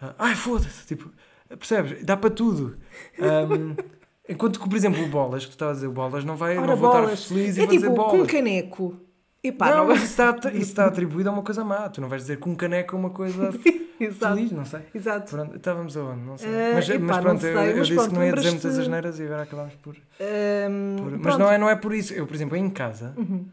[0.00, 0.86] Uh, ai, foda-se!
[0.86, 1.10] Tipo,
[1.48, 2.04] percebes?
[2.04, 2.76] Dá para tudo.
[3.18, 3.74] Um,
[4.28, 6.68] enquanto que, por exemplo, o bolas, que tu estavas a dizer, bolas, não vai, Ora,
[6.68, 7.20] não vou bolas.
[7.20, 8.12] estar feliz é e vou tipo, dizer bolas.
[8.12, 9.00] com um caneco
[9.44, 11.88] Epá, não, não, mas isso está, isso está atribuído a uma coisa má.
[11.88, 13.50] Tu não vais dizer que um caneco é uma coisa
[13.98, 14.82] feliz, não sei.
[14.94, 15.30] Exato.
[15.32, 16.20] Pronto, estávamos aonde?
[16.20, 16.48] Não sei.
[16.48, 18.78] Uh, mas, epá, mas pronto, eu, eu mas disse pronto, que não ia dizer muitas
[18.78, 19.96] asneiras e agora acabámos por.
[19.96, 21.18] Um, por...
[21.18, 22.14] Mas não é, não é por isso.
[22.14, 23.46] Eu, por exemplo, em casa, uhum.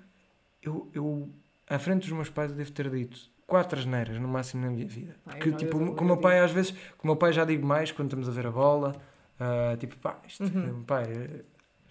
[0.62, 1.30] eu, eu,
[1.68, 4.86] à frente dos meus pais, eu devo ter dito quatro asneiras no máximo na minha
[4.86, 5.16] vida.
[5.26, 7.66] Porque, Ai, tipo, com o meu pai, às vezes, com o meu pai já digo
[7.66, 8.96] mais quando estamos a ver a bola.
[9.40, 10.84] Uh, tipo, pá, isto, uhum.
[10.84, 11.06] pai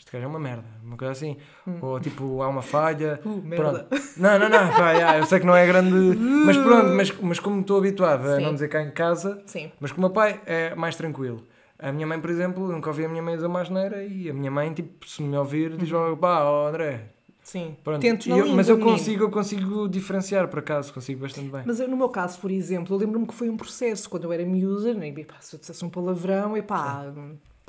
[0.08, 1.36] este gajo é uma merda, uma coisa assim.
[1.66, 1.78] Hum.
[1.82, 3.20] Ou tipo, há uma falha.
[3.28, 3.86] Uh, pronto.
[4.16, 5.94] Não, não, não, pá, yeah, eu sei que não é grande.
[6.16, 8.42] Mas pronto, mas, mas como estou habituado a Sim.
[8.42, 9.70] não dizer cá em casa, Sim.
[9.78, 11.44] mas com o meu pai é mais tranquilo.
[11.78, 14.32] A minha mãe, por exemplo, nunca ouvi a minha mãe dizer uma asneira e a
[14.32, 17.10] minha mãe, tipo, se me ouvir, diz logo, pá, oh, André,
[17.42, 18.00] Sim, Pronto.
[18.00, 21.62] Tento eu, mas eu consigo, eu consigo diferenciar, por acaso, consigo bastante bem.
[21.64, 24.32] Mas eu, no meu caso, por exemplo, eu lembro-me que foi um processo, quando eu
[24.32, 27.10] era miúda, né, pá, se eu dissesse um palavrão, e pá,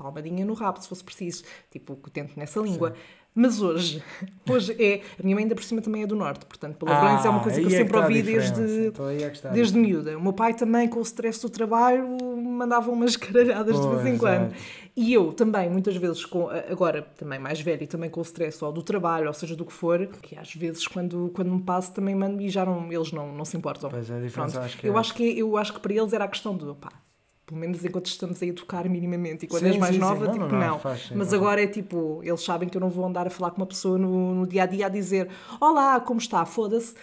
[0.01, 1.43] palmadinha no rabo, se fosse preciso.
[1.69, 2.91] Tipo, que tento nessa língua.
[2.91, 3.19] Sim.
[3.33, 4.03] Mas hoje,
[4.49, 5.01] hoje é.
[5.19, 7.39] A minha mãe ainda por cima também é do norte, portanto, palavrões ah, é uma
[7.41, 10.17] coisa que eu é sempre que ouvi desde, então é desde miúda.
[10.17, 14.17] O meu pai também, com o stress do trabalho, mandava umas caralhadas de vez em
[14.17, 14.53] quando.
[14.95, 18.63] E eu também, muitas vezes, com, agora também mais velha e também com o stress
[18.65, 21.93] ou do trabalho, ou seja, do que for, que às vezes quando, quando me passo
[21.93, 23.89] também mando e já não, eles não, não se importam.
[23.89, 24.99] Pois é, a diferença acho que eu é.
[24.99, 26.91] Acho que, eu acho que para eles era a questão do pá,
[27.49, 29.45] pelo menos enquanto estamos a educar minimamente.
[29.45, 30.33] E quando sim, és mais sim, nova, sim.
[30.33, 30.51] tipo, não.
[30.51, 30.79] não, não.
[30.79, 33.57] Faz, Mas agora é tipo, eles sabem que eu não vou andar a falar com
[33.57, 35.27] uma pessoa no, no dia a dia a dizer:
[35.59, 36.45] Olá, como está?
[36.45, 36.93] Foda-se.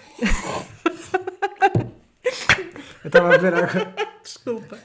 [3.03, 3.93] eu estava a ver agora.
[4.23, 4.79] Desculpa.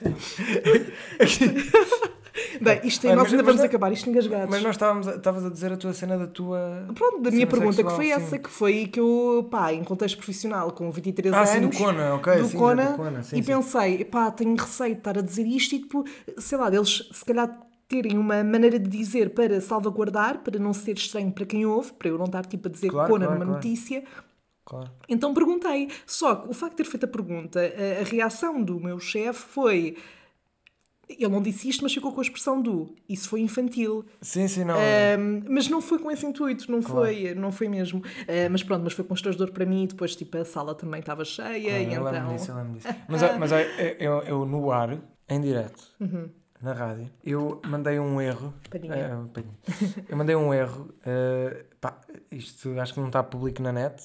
[2.62, 4.50] Bem, isto é, nós ainda vamos acabar isto engasgados.
[4.50, 6.86] Mas nós estávamos, estavas a dizer a tua cena da tua.
[6.94, 8.12] Pronto, da minha pergunta, sexual, que foi sim.
[8.12, 11.50] essa, que foi que eu, pá, em contexto profissional, com 23 ah, anos.
[11.50, 12.36] Ah, sim, do Kona, ok.
[12.38, 15.46] Do sim, Kona, do Kona sim, e pensei, pá, tenho receio de estar a dizer
[15.46, 16.04] isto e, tipo,
[16.38, 20.94] sei lá, deles se calhar terem uma maneira de dizer para salvaguardar, para não ser
[20.94, 23.52] estranho para quem ouve, para eu não estar tipo a dizer claro, Kona claro, numa
[23.52, 23.68] claro.
[23.68, 24.04] notícia.
[24.64, 24.90] Claro.
[25.10, 25.90] Então perguntei.
[26.06, 29.42] Só que o facto de ter feito a pergunta, a, a reação do meu chefe
[29.42, 29.98] foi
[31.20, 34.06] ele não disse isto, mas ficou com a expressão do isso foi infantil.
[34.22, 34.76] Sim, sim, não.
[34.76, 37.06] Uh, mas não foi com esse intuito, não claro.
[37.06, 38.00] foi, não foi mesmo.
[38.00, 39.88] Uh, mas pronto, mas foi constrangedor para mim.
[39.88, 41.50] Depois, tipo, a sala também estava cheia.
[41.50, 42.36] Claro, e eu então...
[42.36, 42.88] disso, eu lembro disso.
[43.08, 43.58] Mas, mas eu,
[44.00, 44.98] eu, eu, no ar,
[45.28, 46.30] em direto, uhum.
[46.62, 48.54] na rádio, eu mandei um erro.
[48.74, 49.44] Uh,
[50.08, 50.94] eu mandei um erro.
[51.00, 52.00] Uh, pá,
[52.32, 54.02] isto acho que não está público na net.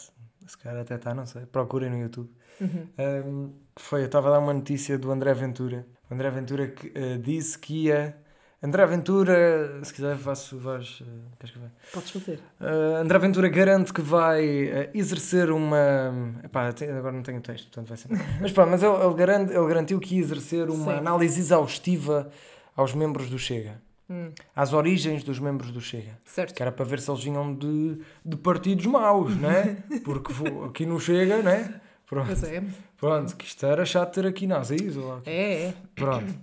[0.46, 1.46] Se calhar até está, não sei.
[1.46, 2.30] Procurem no YouTube.
[2.60, 2.88] Uhum.
[2.98, 6.88] Um, foi, eu estava a dar uma notícia do André Ventura o André Ventura que,
[6.88, 8.16] uh, disse que ia.
[8.62, 11.00] André Ventura, se quiser faço voz.
[11.00, 11.04] Uh,
[11.38, 11.70] queres que vai?
[11.92, 12.40] Podes fazer.
[12.60, 16.40] Uh, André Ventura garante que vai exercer uma.
[16.42, 18.08] Epá, agora não tenho texto, portanto vai ser.
[18.40, 20.98] mas pronto, mas ele, ele, garante, ele garantiu que ia exercer uma Sim.
[20.98, 22.30] análise exaustiva
[22.74, 23.80] aos membros do Chega.
[24.08, 24.30] Hum.
[24.54, 26.18] Às origens dos membros do Chega.
[26.24, 26.54] Certo.
[26.54, 29.78] Que era para ver se eles vinham de, de partidos maus, né?
[30.04, 30.32] Porque
[30.64, 31.80] aqui no Chega, né?
[32.06, 32.26] Pronto.
[32.26, 32.62] Pois é.
[32.98, 34.96] Pronto, que isto era chato ter aqui nazis.
[34.96, 35.74] Ou é, é.
[35.94, 36.34] Pronto.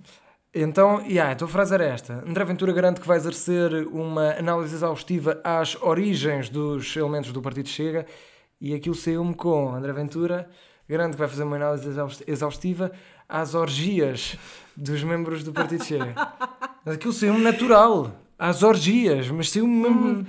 [0.54, 2.24] Então, yeah, a frase era esta.
[2.28, 7.68] André Ventura garante que vai exercer uma análise exaustiva às origens dos elementos do Partido
[7.68, 8.06] Chega
[8.62, 10.48] e aquilo saiu-me com André Ventura
[10.88, 11.90] garante que vai fazer uma análise
[12.28, 12.92] exaustiva
[13.28, 14.38] às orgias
[14.78, 16.14] dos membros do Partido Chega.
[16.86, 18.12] Aquilo saiu-me natural.
[18.38, 20.06] Às orgias, mas saiu-me mesmo...
[20.06, 20.26] Uhum.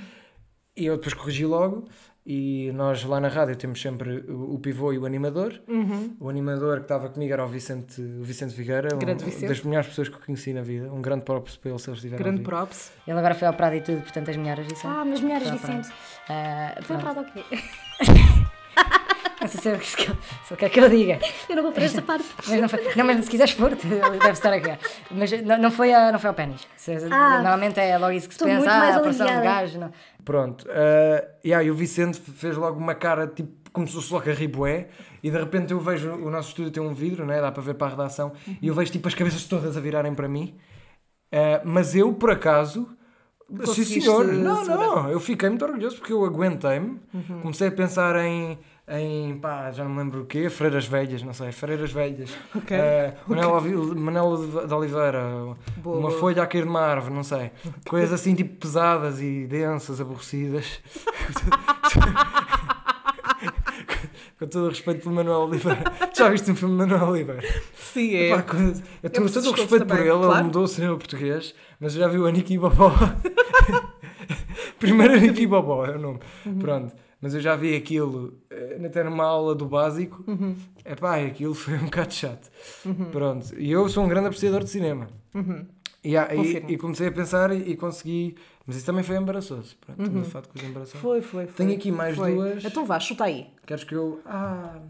[0.76, 1.86] E eu depois corrigi logo
[2.26, 5.60] e nós lá na rádio temos sempre o, pivô e o animador.
[5.68, 6.16] Uhum.
[6.18, 9.48] O animador que estava comigo era o Vicente, o Vicente Figueira, grande um, Vicente.
[9.48, 10.90] das melhores pessoas que eu conheci na vida.
[10.90, 12.92] Um grande props para ele se ele estiver Grande props.
[13.06, 14.86] Ele agora foi ao Prado e tudo, portanto as melhores Vicente.
[14.86, 15.88] Ah, mas melhores Vicente.
[15.88, 17.44] Uh, foi ao Prado o quê?
[19.44, 19.96] Não sei se é se,
[20.44, 21.18] se quer que eu diga.
[21.50, 22.24] Eu não vou para esta parte.
[22.48, 24.78] Mas não, foi, não, mas se quiseres pôr, deve estar aqui.
[25.10, 26.66] Mas não, não, foi, a, não foi ao pênis.
[27.10, 29.78] Ah, Normalmente é logo isso que se pensa, ah, a porção de gajo.
[29.78, 29.92] Não.
[30.24, 30.66] Pronto.
[30.66, 34.32] Uh, yeah, e o Vicente fez logo uma cara tipo como se fosse logo a
[34.32, 34.88] riboé
[35.20, 37.40] e de repente eu vejo o nosso estúdio tem um vidro, né?
[37.40, 38.56] dá para ver para a redação, uhum.
[38.62, 40.54] e eu vejo tipo as cabeças todas a virarem para mim.
[41.32, 42.88] Uh, mas eu, por acaso,
[43.64, 47.40] sim senhor, não, não, eu fiquei muito orgulhoso porque eu aguentei-me, uhum.
[47.42, 51.32] comecei a pensar em em pá, já não me lembro o quê, Freiras Velhas, não
[51.32, 52.76] sei, Freiras Velhas, okay.
[52.76, 55.22] uh, Manela, de Oliveira,
[55.78, 57.50] boa, uma folha a cair de uma árvore, não sei,
[57.88, 60.80] coisas assim tipo pesadas e densas, aborrecidas.
[64.38, 65.84] com todo o respeito pelo Manuel Oliveira.
[66.12, 67.42] Já viste um filme do Manuel Oliveira?
[67.74, 68.30] Sim, é.
[68.30, 68.44] Epá,
[69.02, 70.34] eu tenho todo o respeito também, por ele, claro.
[70.34, 72.92] ele mudou o cinema português, mas eu já vi o Aniki Bobó.
[74.78, 76.18] Primeiro Aniki Bobó é o nome.
[76.44, 76.58] Uhum.
[76.58, 80.22] Pronto mas eu já vi aquilo eh, até numa aula do básico.
[80.26, 80.54] Uhum.
[80.84, 82.50] Epá, aquilo foi um bocado chato.
[82.84, 83.06] Uhum.
[83.06, 83.58] Pronto.
[83.58, 85.08] E eu sou um grande apreciador de cinema.
[85.34, 85.64] Uhum.
[86.04, 88.36] E, e, e, comecei a pensar e, e, consegui.
[88.66, 89.74] Mas isso também foi embaraçoso.
[89.80, 90.20] Pronto, uhum.
[90.20, 90.98] de fato, coisa embaraçosa.
[90.98, 91.66] Foi, foi, foi.
[91.66, 92.34] Tenho aqui mais foi.
[92.34, 92.62] duas.
[92.62, 93.46] Então vá, chuta aí.
[93.64, 94.20] Queres que eu.
[94.26, 94.80] Ah,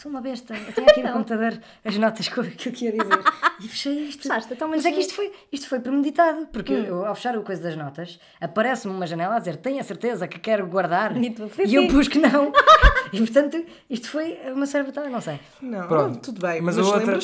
[0.00, 0.54] sou uma besta.
[0.54, 3.20] Eu tenho aqui no computador as notas que eu, que queria dizer.
[3.60, 4.22] E fechei isto.
[4.22, 6.46] Fechaste, então, mas, mas é que isto foi, isto foi premeditado.
[6.46, 6.84] Porque hum.
[6.84, 10.26] eu, ao fechar o coisa das notas, aparece-me uma janela a dizer: Tenho a certeza
[10.26, 11.16] que quero guardar.
[11.16, 11.34] E,
[11.66, 12.52] e eu pus que não.
[13.12, 15.38] e portanto, isto foi uma cervetada, não sei.
[15.60, 16.20] Não, Pronto.
[16.20, 16.60] tudo bem.
[16.60, 17.18] Mas, mas a outra.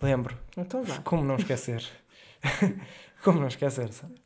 [0.00, 0.36] Lembro.
[0.56, 0.98] Então vá.
[1.04, 1.84] Como não esquecer?
[3.22, 4.21] Como não esquecer, sabe?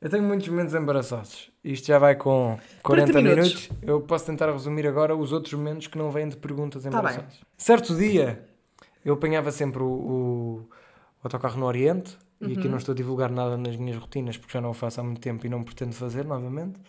[0.00, 1.50] Eu tenho muitos momentos embaraçosos.
[1.62, 3.68] Isto já vai com 40 minutos.
[3.68, 3.70] minutos.
[3.82, 7.38] Eu posso tentar resumir agora os outros momentos que não vêm de perguntas tá embaraçosas.
[7.38, 8.42] Tá certo dia,
[9.04, 12.16] eu apanhava sempre o, o, o autocarro no Oriente.
[12.40, 12.48] Uhum.
[12.48, 12.70] E aqui uhum.
[12.70, 15.20] não estou a divulgar nada nas minhas rotinas porque já não o faço há muito
[15.20, 16.80] tempo e não pretendo fazer novamente.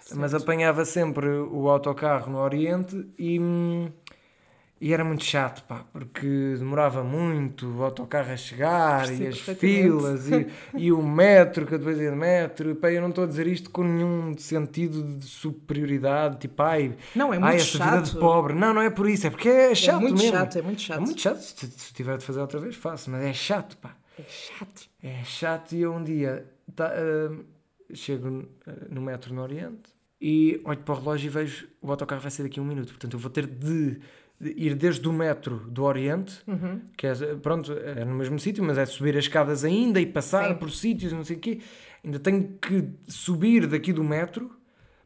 [0.00, 0.20] Certo.
[0.20, 3.40] Mas apanhava sempre o autocarro no Oriente e.
[4.78, 10.28] E era muito chato, pá, porque demorava muito o autocarro a chegar e as filas
[10.28, 10.46] e,
[10.76, 12.70] e o metro, que eu depois ia de metro.
[12.70, 16.94] E, pá, eu não estou a dizer isto com nenhum sentido de superioridade, tipo, ai,
[17.14, 17.90] não, é muito ai, essa chato.
[17.90, 18.52] vida de pobre.
[18.52, 20.36] Não, não é por isso, é porque é chato é muito mesmo.
[20.36, 20.98] Chato, é muito chato.
[20.98, 21.38] É muito chato.
[21.38, 23.96] Se, se tiver de fazer outra vez, faço, mas é chato, pá.
[24.18, 24.88] É chato.
[25.02, 27.44] É chato e eu um dia tá, uh,
[27.94, 28.46] chego uh,
[28.90, 32.44] no metro no Oriente e olho para o relógio e vejo o autocarro vai sair
[32.44, 32.88] daqui a um minuto.
[32.88, 34.00] Portanto, eu vou ter de
[34.40, 36.80] ir desde o metro do Oriente, uhum.
[36.96, 40.48] que é, pronto, é no mesmo sítio, mas é subir as escadas ainda e passar
[40.48, 40.54] Sim.
[40.56, 41.60] por sítios não sei o quê.
[42.04, 44.50] Ainda tenho que subir daqui do metro,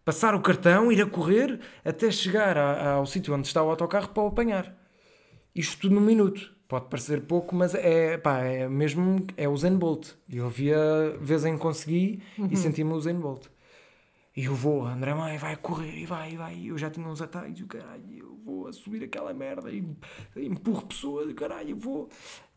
[0.05, 4.09] passar o cartão, ir a correr até chegar a, ao sítio onde está o autocarro
[4.09, 4.76] para o apanhar.
[5.55, 6.53] Isto tudo num minuto.
[6.68, 10.11] Pode parecer pouco, mas é, pá, é mesmo é o Zen Bolt.
[10.33, 10.78] Eu via
[11.20, 12.49] vezes em que consegui uhum.
[12.49, 13.47] e senti-me o Zen Bolt.
[14.41, 16.59] E eu vou, André Mãe vai correr e vai, e vai.
[16.64, 19.84] Eu já tinha uns atalhos e o caralho, eu vou a subir aquela merda e,
[20.34, 22.09] empurro pessoas e caralho, eu vou.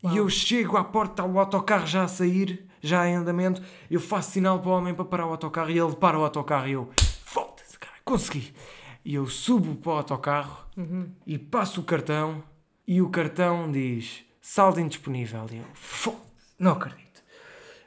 [0.02, 0.14] Uau.
[0.14, 3.60] E eu chego à porta, está o autocarro já a sair, já em andamento.
[3.90, 6.66] Eu faço sinal para o homem para parar o autocarro e ele para o autocarro
[6.66, 6.88] e eu,
[7.22, 8.54] foda-se, cara, consegui.
[9.04, 11.10] E eu subo para o autocarro uhum.
[11.26, 12.42] e passo o cartão
[12.88, 15.44] e o cartão diz saldo indisponível.
[15.52, 16.24] E eu, foda-se,
[16.58, 17.03] não acredito.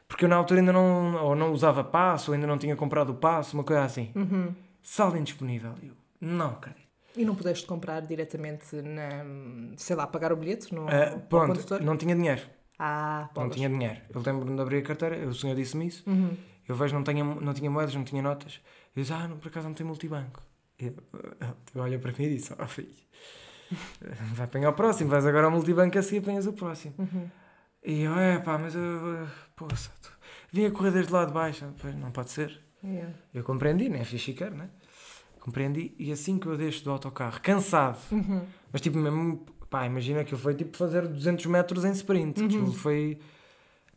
[0.07, 3.09] Porque eu na altura ainda não, ou não usava passo, ou ainda não tinha comprado
[3.09, 4.11] o passo, uma coisa assim.
[4.15, 4.53] Uhum.
[4.81, 5.73] Saldo indisponível.
[5.83, 6.87] Eu, não acredito.
[7.15, 9.25] E não pudeste comprar diretamente na,
[9.75, 12.41] sei lá, pagar o bilhete no, uh, pronto, não tinha dinheiro.
[12.79, 13.99] Ah, Não tinha dinheiro.
[14.13, 16.03] Eu lembro-me de abrir a carteira, o senhor disse-me isso.
[16.07, 16.37] Uhum.
[16.67, 18.61] Eu vejo não tinha, não tinha moedas, não tinha notas.
[18.95, 20.43] Eu disse, ah, não, por acaso não tem multibanco.
[20.77, 20.93] Eu,
[21.73, 22.93] eu olho para mim e disse, oh filho,
[24.35, 26.93] vai apanhar o próximo, vais agora ao multibanco assim e apanhas o próximo.
[26.99, 27.27] Uhum.
[27.83, 29.27] E eu, é pá, mas eu,
[29.57, 29.91] poça,
[30.53, 31.65] vim a correr desde lá de baixo.
[31.81, 32.61] Pois, não pode ser.
[32.83, 33.13] Yeah.
[33.33, 34.69] Eu compreendi, nem é fixe né?
[35.39, 35.93] Compreendi.
[35.97, 38.45] E assim que eu deixo do autocarro, cansado, uhum.
[38.71, 42.39] mas tipo mesmo, pá, imagina que eu foi tipo fazer 200 metros em sprint.
[42.39, 42.45] Uhum.
[42.45, 43.19] Aquilo foi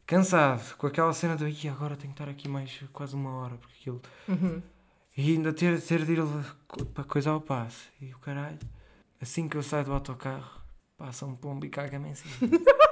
[0.06, 3.56] cansado, com aquela cena de, Ih, agora tenho que estar aqui mais quase uma hora,
[3.56, 4.02] porque aquilo.
[4.26, 4.62] Uhum.
[5.16, 6.22] E ainda ter, ter de ir
[6.94, 7.88] para coisa ao passo.
[8.00, 8.58] E o caralho,
[9.20, 10.62] assim que eu saio do autocarro,
[10.96, 12.34] passa um pombo e caga-me em cima.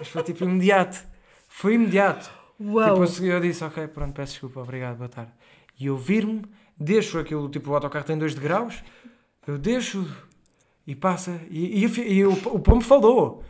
[0.00, 0.98] Mas foi tipo imediato.
[1.46, 2.30] Foi imediato.
[2.58, 3.04] Uau.
[3.04, 5.30] Tipo, eu disse, ok, pronto, peço desculpa, obrigado, boa tarde.
[5.78, 6.42] E eu vir-me,
[6.76, 8.82] deixo aquilo, tipo, o autocarro tem 2 degraus,
[9.46, 10.06] eu deixo
[10.86, 13.44] e passa, e, e, e o, o pombo falou.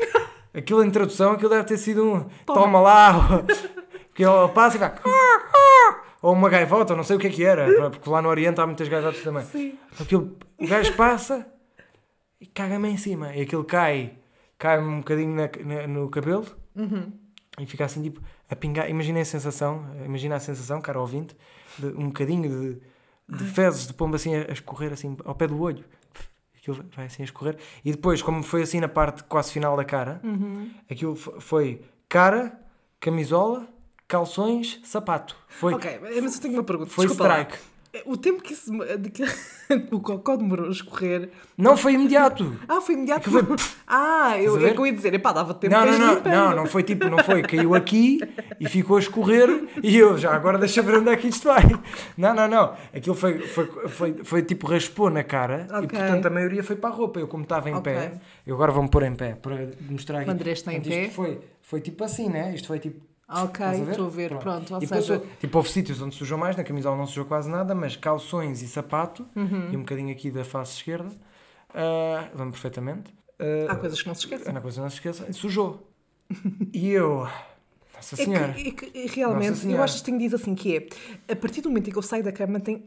[0.53, 3.45] Aquilo em tradução, aquilo deve ter sido um toma, toma lá,
[4.09, 4.93] porque ele passa e vai
[6.21, 8.67] ou uma gaivota, não sei o que é que era, porque lá no Oriente há
[8.67, 9.45] muitas gaivotas também.
[9.45, 9.79] Sim.
[10.01, 11.47] Aquilo, o gajo passa
[12.41, 14.19] e caga-me em cima, e aquilo cai,
[14.61, 16.47] cai um bocadinho na, na, no cabelo
[16.77, 17.11] uhum.
[17.59, 18.89] e fica assim tipo a pingar.
[18.91, 21.35] Imaginem a sensação, imagina a sensação, cara ouvinte,
[21.79, 22.79] de um bocadinho
[23.27, 25.83] de, de fezes de pombo assim a, escorrer assim ao pé do olho.
[26.55, 27.57] Aquilo vai assim a escorrer.
[27.83, 30.71] E depois, como foi assim na parte quase final da cara, uhum.
[30.91, 32.61] aquilo foi cara,
[33.01, 33.67] camisola,
[34.07, 35.35] calções, sapato.
[35.49, 36.91] Foi, ok, mas eu tenho uma pergunta.
[36.91, 37.53] Foi Desculpa strike.
[37.53, 37.71] Lá.
[38.07, 38.71] O tempo que, isso,
[39.13, 39.25] que
[39.91, 41.29] o cocó demorou a escorrer.
[41.59, 42.57] Não foi imediato.
[42.69, 43.29] Ah, foi imediato.
[43.29, 43.57] É foi...
[43.93, 46.85] Ah, eu, eu, eu ia dizer, epá, dava tempo não, não, não, não, não foi
[46.85, 47.43] tipo, não foi.
[47.43, 48.21] Caiu aqui
[48.61, 51.65] e ficou a escorrer e eu já agora deixa ver onde é que isto vai.
[52.17, 52.77] Não, não, não.
[52.95, 55.83] Aquilo foi, foi, foi, foi tipo raspou na cara okay.
[55.83, 57.19] e portanto a maioria foi para a roupa.
[57.19, 57.93] Eu, como estava em okay.
[57.93, 58.13] pé,
[58.47, 60.31] eu agora vou-me pôr em pé para mostrar aqui.
[60.31, 61.09] O André está em pé.
[61.09, 62.55] Foi, foi tipo assim, né?
[62.55, 64.67] Isto foi tipo Ok, estou a ver, pronto.
[64.67, 65.23] pronto e seja...
[65.39, 68.69] tipo, houve sítios onde sujou mais, na camisola não sujou quase nada, mas calções e
[68.69, 69.71] sapato, uhum.
[69.71, 73.11] e um bocadinho aqui da face esquerda, uh, lembro perfeitamente.
[73.39, 74.57] Uh, há coisas que não se esquecem.
[74.57, 75.33] Há coisas que não se esquecem.
[75.33, 75.89] Sujou.
[76.73, 77.29] e eu.
[77.95, 78.55] Nossa Senhora.
[78.59, 81.61] É que, é que realmente, eu acho que tenho diz assim que é, a partir
[81.61, 82.85] do momento em que eu saio da cama, tem,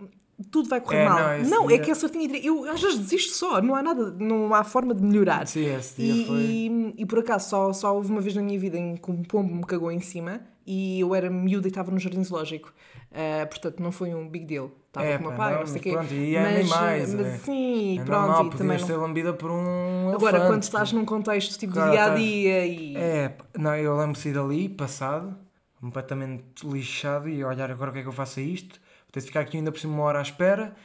[0.51, 1.39] tudo vai correr é, mal.
[1.39, 2.37] Não, não é que a sortinha.
[2.37, 5.47] Eu às vezes desisto só, não há nada, não há forma de melhorar.
[5.47, 6.41] Sim, esse dia e, foi.
[6.41, 9.23] E, e, por acaso só, só houve uma vez na minha vida em que um
[9.23, 12.73] pombo me cagou em cima e eu era miúda e estava no jardim zoológico.
[13.11, 14.71] Uh, portanto, não foi um big deal.
[14.87, 15.91] Estava é, com o meu pai, não, não sei o quê.
[15.91, 17.13] Pronto, e é animais.
[17.13, 17.37] Mas, é.
[17.37, 18.27] sim, é pronto.
[18.27, 18.87] Normal, e também não...
[18.87, 20.09] ser lambida por um.
[20.09, 20.47] Agora, elefante.
[20.47, 22.97] quando estás num contexto tipo de dia a dia e.
[22.97, 25.35] É, não, eu lembro-me de dali, passado,
[25.79, 28.79] completamente lixado e olhar agora o que é que eu faço a isto.
[29.13, 30.75] Ter de ficar aqui ainda por cima uma hora à espera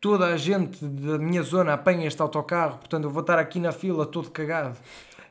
[0.00, 3.72] toda a gente da minha zona apanha este autocarro, portanto eu vou estar aqui na
[3.72, 4.78] fila todo cagado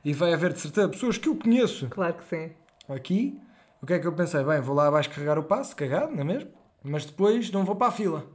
[0.03, 1.87] e vai haver de certeza pessoas que eu conheço.
[1.89, 2.51] Claro que sim.
[2.87, 3.41] Aqui,
[3.81, 4.43] o que é que eu pensei?
[4.43, 6.49] Bem, vou lá abaixo carregar o passo, cagado, não é mesmo?
[6.83, 8.25] Mas depois não vou para a fila.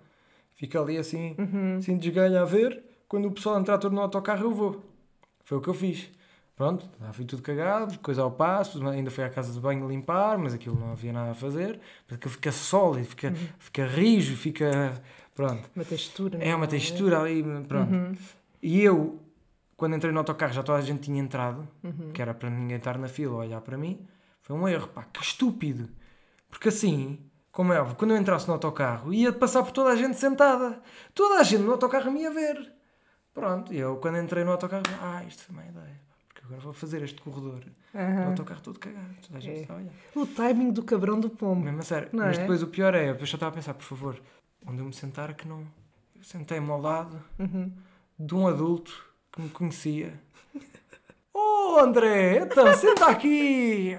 [0.54, 1.76] Fico ali assim, uhum.
[1.78, 2.82] assim desganho a ver.
[3.08, 4.82] Quando o pessoal entrar todo no autocarro, eu vou.
[5.44, 6.10] Foi o que eu fiz.
[6.62, 10.38] Pronto, lá fui tudo cagado, coisa ao passo, ainda fui à casa de banho limpar,
[10.38, 11.80] mas aquilo não havia nada a fazer.
[12.06, 13.48] Porque fica sólido, fica, uhum.
[13.58, 15.02] fica rijo, fica
[15.34, 15.68] Pronto.
[15.74, 16.38] Uma textura.
[16.38, 16.68] É uma é?
[16.68, 17.92] textura ali, pronto.
[17.92, 18.14] Uhum.
[18.62, 19.18] E eu,
[19.76, 22.12] quando entrei no autocarro, já toda a gente tinha entrado, uhum.
[22.12, 24.06] que era para ninguém estar na fila olhar para mim.
[24.40, 25.88] Foi um erro, pá, que estúpido.
[26.48, 27.18] Porque assim,
[27.50, 30.80] como é óbvio, quando eu entrasse no autocarro, ia passar por toda a gente sentada.
[31.12, 32.72] Toda a gente no autocarro me ia ver.
[33.34, 36.11] Pronto, e eu quando entrei no autocarro, ah, isto foi uma ideia.
[36.42, 37.62] Porque agora vou fazer este corredor.
[37.94, 38.14] Uhum.
[38.14, 39.14] No autocarro todo cagado.
[39.24, 39.60] Toda a gente é.
[39.62, 39.92] está a olhar.
[40.16, 41.62] O timing do cabrão do pombo.
[41.62, 42.08] Mesmo a sério.
[42.12, 42.40] Não Mas é?
[42.40, 44.20] depois o pior é, eu já estava a pensar, por favor,
[44.66, 45.60] onde eu me sentar que não.
[46.16, 47.72] Eu sentei-me ao lado uhum.
[48.18, 50.20] de um adulto que me conhecia.
[51.34, 53.98] Oh André, então senta aqui!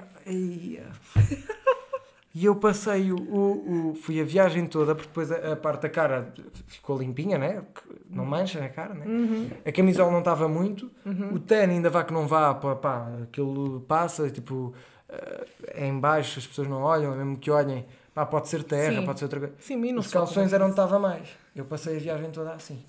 [2.35, 5.83] E eu passei o, o, o, fui a viagem toda, porque depois a, a, parte
[5.83, 6.33] da cara
[6.65, 7.63] ficou limpinha, né?
[8.09, 9.05] Não mancha na cara, né?
[9.05, 9.49] Uhum.
[9.63, 11.35] A camisola não estava muito, uhum.
[11.35, 14.73] o ten ainda vá que não vá, pá, pá, aquilo passa, tipo,
[15.09, 18.99] eh, é em baixo, as pessoas não olham, mesmo que olhem, Pá, pode ser terra,
[18.99, 19.05] Sim.
[19.05, 19.55] pode ser outra coisa.
[19.59, 21.27] Sim, Os calções eram onde estava mais.
[21.55, 22.83] Eu passei a viagem toda assim.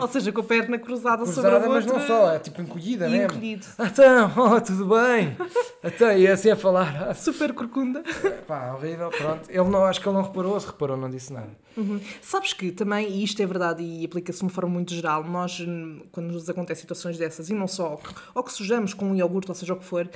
[0.00, 1.68] Ou seja, com a perna cruzada, cruzada sobre a outra.
[1.68, 3.24] mas não só, é tipo encolhida, né?
[3.24, 3.66] Encolhido.
[3.78, 5.36] Então, oh, tudo bem?
[5.82, 7.14] Até e assim a falar.
[7.14, 8.02] Super corcunda.
[8.46, 9.48] Pá, horrível, pronto.
[9.48, 11.50] Ele não, acho que ele não reparou, se reparou, não disse nada.
[11.76, 12.00] Uhum.
[12.20, 15.58] Sabes que também, e isto é verdade e aplica-se de uma forma muito geral, nós,
[16.10, 18.00] quando nos acontecem situações dessas, e não só,
[18.34, 20.08] ou que sujamos com um iogurte, ou seja o que for,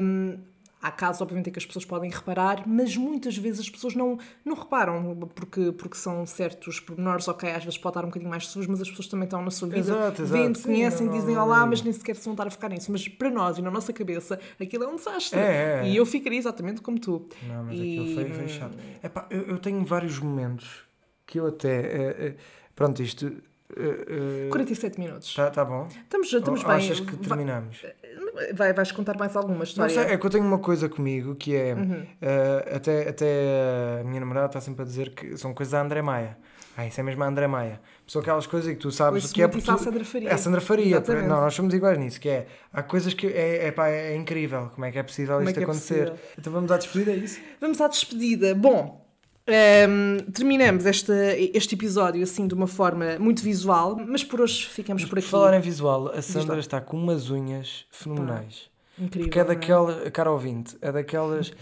[0.00, 0.38] um,
[0.82, 4.18] Há casos, obviamente, em que as pessoas podem reparar, mas muitas vezes as pessoas não,
[4.44, 8.46] não reparam, porque, porque são certos pormenores, ok, às vezes pode estar um bocadinho mais
[8.46, 10.42] sujo, mas as pessoas também estão na sua vida, exato, exato.
[10.42, 12.90] vendo, conhecem, Sim, dizem olá, mas nem sequer se vão estar a ficar nisso.
[12.90, 15.38] Mas para nós e na nossa cabeça, aquilo é um desastre.
[15.38, 15.88] É, é, é.
[15.88, 17.28] E eu ficaria exatamente como tu.
[17.46, 17.98] Não, mas e...
[17.98, 18.78] aquilo foi, foi chato.
[19.02, 20.84] Epá, eu, eu tenho vários momentos
[21.26, 21.80] que eu até.
[21.80, 22.36] É, é,
[22.74, 23.30] pronto, isto.
[23.76, 25.28] Uh, uh, 47 minutos.
[25.28, 25.86] Está tá bom?
[25.88, 26.76] Estamos, estamos Ou, bem.
[26.76, 27.82] Achas que terminamos?
[28.54, 29.94] Vai, vais contar mais alguma história?
[29.94, 31.74] Não sei, é que eu tenho uma coisa comigo que é.
[31.74, 32.02] Uhum.
[32.02, 36.02] Uh, até, até a minha namorada está sempre a dizer que são coisas da André
[36.02, 36.36] Maia.
[36.76, 37.80] Ah, isso é mesmo a André Maia.
[38.06, 39.70] São aquelas coisas que tu sabes o que é porque.
[39.70, 39.78] Tu...
[39.78, 40.30] Sandra Faria.
[40.30, 41.00] É a Sandra Faria.
[41.00, 42.20] Não, nós somos iguais nisso.
[42.20, 42.46] Que é.
[42.72, 44.70] Há coisas que é, é, pá, é incrível.
[44.74, 46.10] Como é que é possível como é isto é acontecer?
[46.10, 46.18] Possível?
[46.38, 47.40] Então vamos à despedida, é isso?
[47.60, 48.54] Vamos à despedida.
[48.54, 49.04] Bom,
[49.48, 51.12] um, terminamos este,
[51.54, 55.26] este episódio assim de uma forma muito visual, mas por hoje ficamos mas por aqui.
[55.26, 58.70] Por falar em visual, a Sandra está com umas unhas fenomenais.
[58.98, 59.44] Incrível, Porque é, é?
[59.46, 60.10] daquela, é?
[60.10, 61.52] cara ouvinte, é daquelas,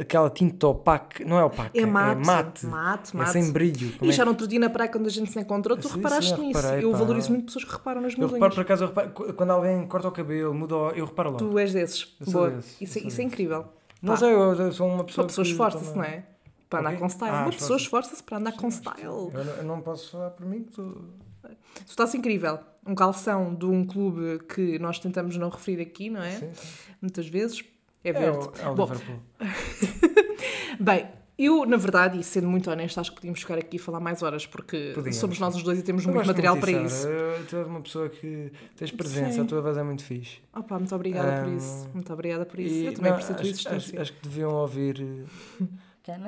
[0.00, 3.28] aquela tinta opaca, não é opaca, é mate, é mate, mate, mate.
[3.28, 3.92] É sem brilho.
[4.00, 4.24] e já é?
[4.24, 6.46] no outro dia na praia, quando a gente se encontrou, tu sim, reparaste sim, eu
[6.46, 6.60] nisso.
[6.60, 6.98] Reparei, eu pá.
[6.98, 9.84] valorizo muito pessoas que reparam nas minhas eu reparo, por acaso, eu reparo, quando alguém
[9.88, 11.44] corta o cabelo, muda, eu reparo logo.
[11.44, 12.16] Tu és desses.
[12.24, 12.50] Boa.
[12.50, 13.64] Desse, isso, isso é incrível.
[14.00, 14.20] Não pá.
[14.20, 15.24] sei, eu sou uma pessoa.
[15.24, 16.24] Uma pessoa esforça-se, não é?
[16.68, 17.34] Para andar com style.
[17.34, 19.04] Ah, uma pessoa esforça-se para andar com style.
[19.04, 21.04] Eu não, eu não posso falar por mim que tu.
[21.42, 22.58] Tu estás incrível.
[22.84, 26.32] Um calção de um clube que nós tentamos não referir aqui, não é?
[26.32, 26.92] Sim, sim.
[27.00, 27.64] Muitas vezes.
[28.02, 28.48] É, é verde.
[28.60, 28.90] É o, é o Bom.
[30.80, 31.08] Bem,
[31.38, 34.22] eu, na verdade, e sendo muito honesto, acho que podíamos ficar aqui e falar mais
[34.22, 35.16] horas, porque Podíamos.
[35.16, 37.06] somos nós os dois e temos eu muito material muito para isso.
[37.48, 39.40] Tu és uma pessoa que tens presença, Sim.
[39.42, 40.38] a tua voz é muito fixe.
[40.54, 41.90] Opa, muito obrigada um, por isso.
[41.92, 42.74] Muito obrigada por isso.
[42.74, 45.26] E, eu também não, acho, acho, acho, que deviam ouvir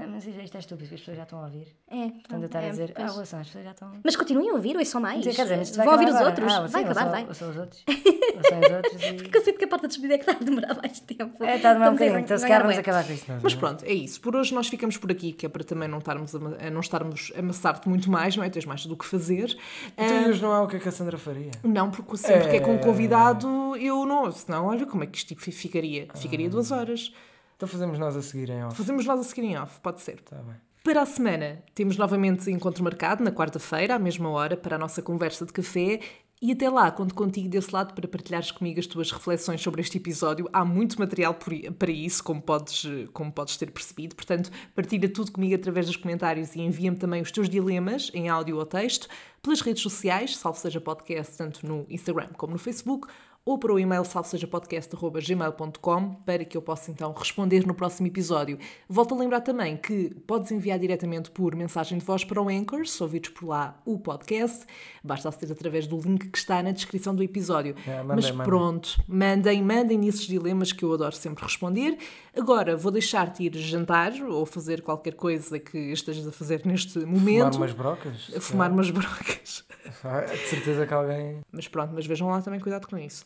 [0.08, 1.68] mas isto é estúpido, as pessoas já estão a ouvir.
[1.88, 2.08] É.
[2.08, 3.10] Portanto, eu estar é, a dizer, pois.
[3.10, 3.92] ah, ouçam, as pessoas já estão.
[4.02, 5.24] Mas continuem a ouvir, ouçam mais.
[5.24, 6.26] Quer dizer, Vão ouvir os agora.
[6.30, 6.52] outros.
[6.52, 7.26] Ah, vai sim, acabar, vai.
[7.26, 7.84] Ouçam os outros.
[7.88, 9.02] Ouçam os outros.
[9.08, 9.12] E...
[9.14, 11.44] Porque eu sinto que a parte da despedida é que está a demorar mais tempo.
[11.44, 12.18] É, está a demorar um bocadinho.
[12.18, 13.32] Então, se calhar vamos acabar com isto.
[13.42, 14.20] Mas pronto, é isso.
[14.20, 17.32] Por hoje nós ficamos por aqui, que é para também não estarmos a, não estarmos
[17.36, 18.50] a amassar-te muito mais, não é?
[18.50, 19.56] Tens mais do que fazer.
[19.96, 21.50] Então, hoje não é o que é que a Sandra faria?
[21.62, 22.50] Não, porque sempre é...
[22.50, 24.30] que é com um convidado, eu não.
[24.32, 26.08] Senão, olha como é que isto ficaria.
[26.14, 27.12] Ficaria duas horas.
[27.59, 28.76] Então fazemos nós a seguir em off.
[28.76, 30.14] Fazemos nós a seguir em off, pode ser.
[30.14, 30.54] Está bem.
[30.84, 35.02] Para a semana, temos novamente encontro marcado na quarta-feira, à mesma hora, para a nossa
[35.02, 35.98] conversa de café.
[36.40, 39.96] E até lá, conto contigo desse lado para partilhares comigo as tuas reflexões sobre este
[39.96, 40.48] episódio.
[40.52, 41.36] Há muito material
[41.76, 44.14] para isso, como podes, como podes ter percebido.
[44.14, 48.56] Portanto, partilha tudo comigo através dos comentários e envia-me também os teus dilemas em áudio
[48.56, 49.09] ou texto
[49.42, 53.09] pelas redes sociais, salvo seja podcast, tanto no Instagram como no Facebook
[53.49, 58.59] ou para o e-mail salvesejapodcast.gmail.com para que eu possa então responder no próximo episódio.
[58.86, 62.86] Volto a lembrar também que podes enviar diretamente por mensagem de voz para o Anchor,
[62.86, 64.66] se ouvires por lá o podcast.
[65.03, 67.74] Basta aceder através do link que está na descrição do episódio.
[67.86, 71.96] É, mandem, Mas pronto, mandem, mandem esses dilemas que eu adoro sempre responder.
[72.36, 77.55] Agora vou deixar-te ir jantar ou fazer qualquer coisa que estejas a fazer neste momento.
[77.55, 78.30] Fumar umas brocas.
[78.40, 78.72] Fumar é.
[78.74, 79.64] umas brocas.
[80.05, 81.40] Ah, de certeza que alguém.
[81.51, 83.24] Mas pronto, mas vejam lá também cuidado com isso.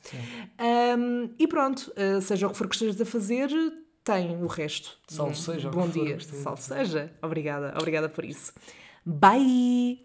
[0.99, 3.49] Um, e pronto, uh, seja o que for que estejas a fazer,
[4.05, 4.99] tem o resto.
[5.09, 5.71] Salve seja.
[5.71, 6.19] Bom dia.
[6.21, 7.13] Salve seja.
[7.23, 8.53] Obrigada, obrigada por isso.
[9.05, 10.01] Bye!